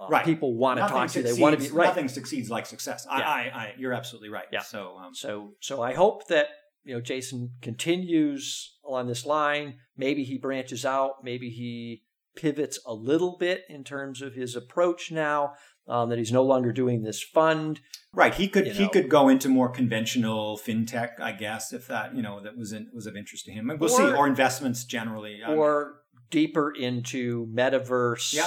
Uh, 0.00 0.06
Right. 0.08 0.24
People 0.24 0.54
want 0.54 0.78
to 0.78 0.82
nothing 0.82 0.96
talk 0.96 1.10
to 1.10 1.18
you. 1.18 1.34
They 1.34 1.42
want 1.42 1.60
to 1.60 1.68
be 1.68 1.74
right. 1.74 1.88
Nothing 1.88 2.08
succeeds 2.08 2.48
like 2.50 2.66
success. 2.66 3.06
I, 3.10 3.18
Yeah. 3.18 3.28
I, 3.28 3.40
I, 3.40 3.74
you're 3.76 3.92
absolutely 3.92 4.30
right. 4.30 4.46
Yeah. 4.52 4.62
So, 4.62 4.96
um, 4.96 5.12
So 5.14 5.54
so 5.60 5.82
I 5.82 5.92
hope 5.92 6.28
that 6.28 6.46
you 6.84 6.94
know 6.94 7.00
Jason 7.00 7.50
continues 7.60 8.76
along 8.84 9.08
this 9.08 9.26
line. 9.26 9.74
Maybe 9.96 10.22
he 10.24 10.38
branches 10.38 10.86
out. 10.86 11.22
Maybe 11.24 11.50
he 11.50 12.04
pivots 12.36 12.78
a 12.86 12.94
little 12.94 13.36
bit 13.38 13.62
in 13.68 13.84
terms 13.84 14.22
of 14.22 14.34
his 14.34 14.56
approach 14.56 15.10
now. 15.10 15.52
Um, 15.88 16.10
that 16.10 16.18
he's 16.18 16.30
no 16.30 16.44
longer 16.44 16.72
doing 16.72 17.02
this 17.02 17.20
fund. 17.20 17.80
right, 18.12 18.32
he 18.32 18.46
could 18.46 18.66
You 18.66 18.72
he 18.74 18.82
know. 18.84 18.88
could 18.90 19.08
go 19.08 19.28
into 19.28 19.48
more 19.48 19.68
conventional 19.68 20.56
fintech, 20.56 21.18
I 21.18 21.32
guess, 21.32 21.72
if 21.72 21.88
that 21.88 22.14
you 22.14 22.22
know 22.22 22.40
that 22.44 22.56
was 22.56 22.72
in, 22.72 22.88
was 22.94 23.06
of 23.06 23.16
interest 23.16 23.46
to 23.46 23.50
him. 23.52 23.72
We'll 23.80 23.88
see, 23.88 24.04
Or- 24.04 24.18
or 24.18 24.26
investments 24.28 24.84
generally. 24.84 25.40
Mean, 25.44 25.58
or 25.58 26.02
deeper 26.30 26.70
into 26.70 27.48
metaverse 27.52 28.32
Yep. 28.34 28.46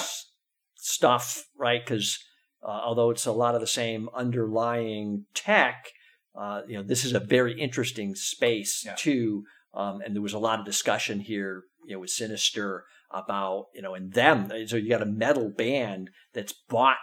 stuff, 0.75 1.45
right? 1.57 1.83
Because 1.83 2.19
uh, 2.65 2.67
although 2.67 3.09
it's 3.09 3.25
a 3.25 3.31
lot 3.33 3.55
of 3.55 3.61
the 3.61 3.67
same 3.67 4.07
underlying 4.15 5.25
tech, 5.33 5.87
uh, 6.39 6.61
you 6.67 6.77
know, 6.77 6.83
this 6.83 7.03
is 7.03 7.13
a 7.13 7.19
very 7.19 7.59
interesting 7.59 8.15
space 8.15 8.83
Yeah. 8.85 8.95
too. 8.95 9.43
Um, 9.73 9.99
and 10.01 10.15
there 10.15 10.21
was 10.21 10.33
a 10.33 10.39
lot 10.39 10.59
of 10.59 10.65
discussion 10.65 11.19
here, 11.19 11.63
you 11.85 11.95
know, 11.95 11.99
with 11.99 12.09
Synyster 12.11 12.81
about, 13.13 13.67
you 13.73 13.81
know, 13.81 13.93
and 13.93 14.13
them. 14.13 14.51
So 14.67 14.75
you 14.77 14.89
got 14.89 15.01
a 15.01 15.05
metal 15.05 15.49
band 15.49 16.09
that's 16.33 16.53
bought 16.69 16.97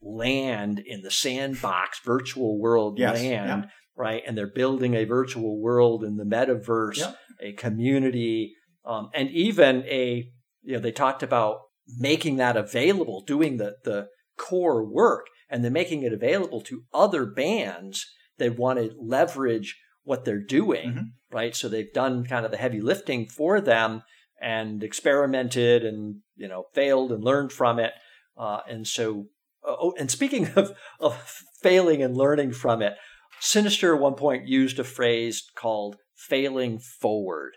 land 0.00 0.80
in 0.84 1.02
the 1.02 1.10
sandbox 1.10 2.00
virtual 2.04 2.58
world 2.58 2.98
Yes, 2.98 3.14
land, 3.14 3.68
right? 3.96 4.22
And 4.26 4.36
they're 4.36 4.46
building 4.52 4.94
a 4.94 5.04
virtual 5.04 5.60
world 5.60 6.02
in 6.04 6.16
the 6.16 6.24
metaverse, 6.24 6.98
Yep. 6.98 7.16
a 7.40 7.52
community, 7.52 8.54
um, 8.84 9.10
and 9.14 9.30
even 9.30 9.84
a, 9.84 10.28
you 10.62 10.72
know, 10.74 10.80
they 10.80 10.92
talked 10.92 11.22
about 11.22 11.60
making 11.98 12.36
that 12.36 12.56
available, 12.56 13.22
doing 13.24 13.58
the, 13.58 13.76
the 13.84 14.08
core 14.36 14.84
work, 14.84 15.26
and 15.48 15.64
then 15.64 15.72
making 15.72 16.02
it 16.02 16.12
available 16.12 16.60
to 16.62 16.82
other 16.92 17.26
bands 17.26 18.06
that 18.38 18.58
want 18.58 18.78
to 18.78 18.92
leverage 18.98 19.78
what 20.02 20.24
they're 20.24 20.42
doing, 20.42 20.92
Mhm. 20.92 21.04
right? 21.30 21.54
So 21.54 21.68
they've 21.68 21.92
done 21.92 22.24
kind 22.24 22.44
of 22.44 22.50
the 22.50 22.56
heavy 22.56 22.80
lifting 22.80 23.28
for 23.28 23.60
them 23.60 24.02
and 24.42 24.82
experimented 24.82 25.84
and 25.84 26.16
you 26.36 26.48
know 26.48 26.64
failed 26.74 27.12
and 27.12 27.22
learned 27.24 27.52
from 27.52 27.78
it. 27.78 27.92
Uh, 28.36 28.60
and 28.68 28.86
so, 28.86 29.26
uh, 29.66 29.74
oh, 29.78 29.94
and 29.98 30.10
speaking 30.10 30.48
of, 30.56 30.72
of 31.00 31.16
failing 31.62 32.02
and 32.02 32.16
learning 32.16 32.52
from 32.52 32.82
it, 32.82 32.94
Synyster 33.40 33.94
at 33.94 34.00
one 34.00 34.14
point 34.14 34.48
used 34.48 34.78
a 34.78 34.84
phrase 34.84 35.42
called 35.54 35.96
"failing 36.14 36.78
forward," 36.78 37.52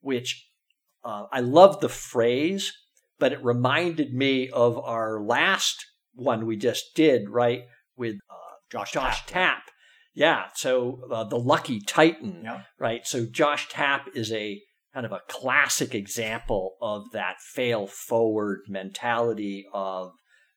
which 0.00 0.48
uh, 1.04 1.24
I 1.32 1.40
love 1.40 1.80
the 1.80 1.88
phrase, 1.88 2.72
but 3.18 3.32
it 3.32 3.44
reminded 3.44 4.14
me 4.14 4.48
of 4.50 4.78
our 4.78 5.20
last 5.20 5.84
one 6.14 6.46
we 6.46 6.56
just 6.56 6.94
did, 6.94 7.28
right, 7.28 7.62
with 7.96 8.16
uh, 8.30 8.34
Josh, 8.70 8.92
Josh 8.92 9.26
Tapp. 9.26 9.26
Tapp. 9.26 9.62
Yeah, 10.14 10.44
so 10.54 11.00
uh, 11.10 11.24
the 11.24 11.38
Lucky 11.38 11.80
Titan, 11.80 12.42
Yeah. 12.44 12.62
right? 12.78 13.04
So 13.04 13.26
Josh 13.26 13.68
Tapp 13.68 14.06
is 14.14 14.30
a 14.32 14.60
kind 14.94 15.04
of 15.04 15.12
a 15.12 15.20
classic 15.28 15.94
example 15.94 16.76
of 16.80 17.10
that 17.12 17.40
fail 17.40 17.86
forward 17.86 18.60
mentality 18.68 19.66
of, 19.74 20.12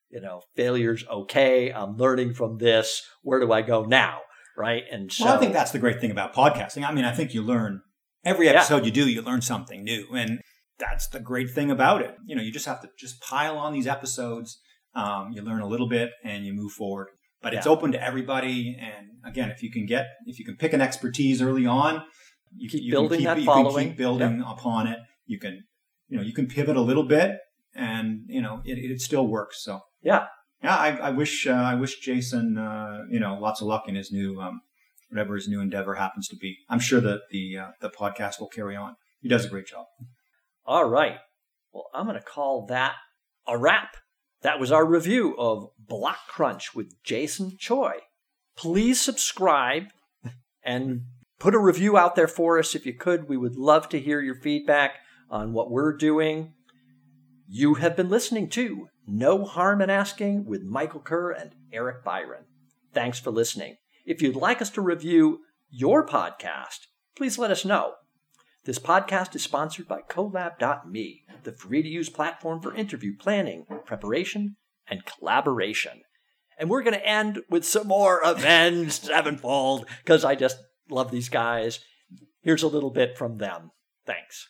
you 0.10 0.22
know, 0.22 0.42
failure's 0.56 1.04
okay. 1.08 1.72
I'm 1.74 1.98
learning 1.98 2.36
from 2.36 2.60
this. 2.60 3.02
Where 3.24 3.40
do 3.40 3.52
I 3.52 3.64
go 3.64 3.84
now? 3.84 4.20
Right. 4.56 4.84
And 4.92 5.12
so 5.12 5.26
Well, 5.26 5.36
I 5.36 5.40
think 5.40 5.54
that's 5.54 5.72
the 5.72 5.80
great 5.80 6.00
thing 6.00 6.12
about 6.12 6.34
podcasting. 6.34 6.88
I 6.88 6.92
mean, 6.94 7.04
I 7.04 7.12
think 7.12 7.34
you 7.34 7.42
learn 7.42 7.82
every 8.24 8.46
Yeah. 8.46 8.54
episode 8.54 8.86
you 8.86 8.92
do, 8.92 9.10
you 9.10 9.22
learn 9.22 9.42
something 9.42 9.84
new, 9.84 10.08
and 10.16 10.40
that's 10.80 11.08
the 11.08 11.20
great 11.20 11.50
thing 11.52 11.72
about 11.72 12.02
it. 12.02 12.16
You 12.26 12.36
know, 12.36 12.42
you 12.44 12.52
just 12.52 12.66
have 12.68 12.82
to 12.82 12.90
just 12.98 13.20
pile 13.22 13.58
on 13.58 13.74
these 13.74 13.88
episodes. 13.88 14.60
Um, 14.94 15.32
you 15.32 15.42
learn 15.42 15.62
a 15.62 15.68
little 15.68 15.90
bit, 15.90 16.12
and 16.24 16.46
you 16.46 16.54
move 16.54 16.72
forward. 16.72 17.08
But 17.42 17.54
it's 17.54 17.66
Yeah. 17.66 17.72
open 17.72 17.92
to 17.92 18.04
everybody. 18.04 18.76
And 18.80 19.08
again, 19.24 19.50
if 19.52 19.62
you 19.62 19.72
can 19.72 19.86
get, 19.86 20.08
if 20.26 20.40
you 20.40 20.46
can 20.46 20.56
pick 20.58 20.74
an 20.74 20.82
expertise 20.82 21.42
early 21.42 21.66
on, 21.68 22.04
you 22.58 22.70
Keep 22.70 22.84
you 22.84 22.92
building 22.92 23.10
can 23.10 23.18
keep, 23.20 23.26
that 23.28 23.40
you 23.40 23.46
following. 23.46 23.76
Can 23.76 23.90
keep 23.90 23.98
building 23.98 24.42
upon 24.42 24.88
it. 24.88 25.00
You 25.26 25.40
can, 25.40 25.64
you 26.10 26.18
know, 26.18 26.24
you 26.24 26.34
can 26.34 26.48
pivot 26.48 26.76
a 26.78 26.82
little 26.82 27.04
bit, 27.04 27.38
and 27.76 28.22
you 28.28 28.42
know, 28.42 28.62
it, 28.66 28.78
it 28.78 29.02
still 29.02 29.28
works. 29.28 29.64
So 29.64 29.82
Yeah. 30.02 30.28
yeah, 30.64 30.76
I, 30.76 30.90
I 30.98 31.10
wish 31.12 31.46
uh, 31.48 31.52
I 31.52 31.76
wish 31.76 32.00
Jason, 32.00 32.58
uh, 32.58 33.04
you 33.10 33.20
know, 33.20 33.38
lots 33.40 33.62
of 33.62 33.68
luck 33.68 33.84
in 33.88 33.96
his 33.96 34.12
new 34.12 34.40
um, 34.42 34.62
whatever 35.10 35.36
his 35.36 35.48
new 35.48 35.62
endeavor 35.62 35.96
happens 35.96 36.28
to 36.30 36.36
be. 36.36 36.58
I'm 36.70 36.80
sure 36.80 37.02
that 37.02 37.22
the 37.32 37.58
uh, 37.58 37.68
the 37.82 37.90
podcast 37.90 38.40
will 38.40 38.50
carry 38.50 38.76
on. 38.76 38.96
He 39.22 39.30
does 39.30 39.46
a 39.46 39.50
great 39.50 39.68
job. 39.68 39.86
All 40.66 40.86
right. 40.90 41.18
Well, 41.74 41.90
I'm 41.94 42.06
going 42.06 42.18
to 42.18 42.24
call 42.26 42.66
that 42.68 42.96
a 43.48 43.58
wrap. 43.58 43.96
That 44.42 44.60
was 44.60 44.72
our 44.72 44.86
review 44.86 45.36
of 45.38 45.70
Blockcrunch 45.84 46.76
with 46.76 47.02
Jason 47.04 47.58
Choi. 47.58 47.94
Please 48.56 49.02
subscribe 49.02 49.86
and 50.64 51.02
put 51.40 51.56
a 51.56 51.60
review 51.60 51.98
out 51.98 52.16
there 52.16 52.28
for 52.28 52.58
us 52.60 52.76
if 52.76 52.86
you 52.86 52.94
could. 52.94 53.30
We 53.30 53.38
would 53.38 53.56
love 53.56 53.90
to 53.90 54.00
hear 54.00 54.22
your 54.22 54.36
feedback 54.36 55.00
on 55.30 55.54
what 55.54 55.72
we're 55.72 55.96
doing. 55.96 56.54
You 57.48 57.76
have 57.76 57.96
been 57.96 58.10
listening 58.10 58.50
to 58.50 58.88
No 59.06 59.46
Harm 59.46 59.82
in 59.82 59.90
Asking 59.90 60.46
with 60.46 60.64
Michael 60.64 61.00
Kerr 61.00 61.32
and 61.32 61.56
Eric 61.72 62.04
Byron. 62.04 62.46
Thanks 62.94 63.20
for 63.20 63.32
listening. 63.32 63.78
If 64.06 64.22
you'd 64.22 64.36
like 64.36 64.62
us 64.62 64.70
to 64.72 64.82
review 64.82 65.40
your 65.70 66.06
podcast, 66.06 66.88
please 67.16 67.38
let 67.38 67.52
us 67.52 67.66
know. 67.66 67.94
This 68.66 68.80
podcast 68.80 69.34
is 69.36 69.44
sponsored 69.44 69.88
by 69.88 70.02
Colab.me, 70.02 71.24
the 71.44 71.54
free 71.54 71.82
to 71.82 71.88
use 71.88 72.10
platform 72.10 72.62
for 72.62 72.76
interview 72.76 73.16
planning, 73.16 73.66
preparation, 73.86 74.58
and 74.88 75.06
collaboration. 75.06 76.02
And 76.60 76.70
we're 76.70 76.84
going 76.84 76.94
to 76.94 77.08
end 77.08 77.40
with 77.50 77.64
some 77.64 77.88
more 77.88 78.20
Avenged 78.26 79.06
Sevenfold 79.06 79.86
because 80.04 80.26
I 80.26 80.36
just 80.36 80.58
love 80.90 81.12
these 81.12 81.30
guys. 81.30 81.80
Here's 82.42 82.64
a 82.64 82.68
little 82.68 82.92
bit 82.92 83.18
from 83.18 83.38
them. 83.38 83.72
Thanks. 84.06 84.50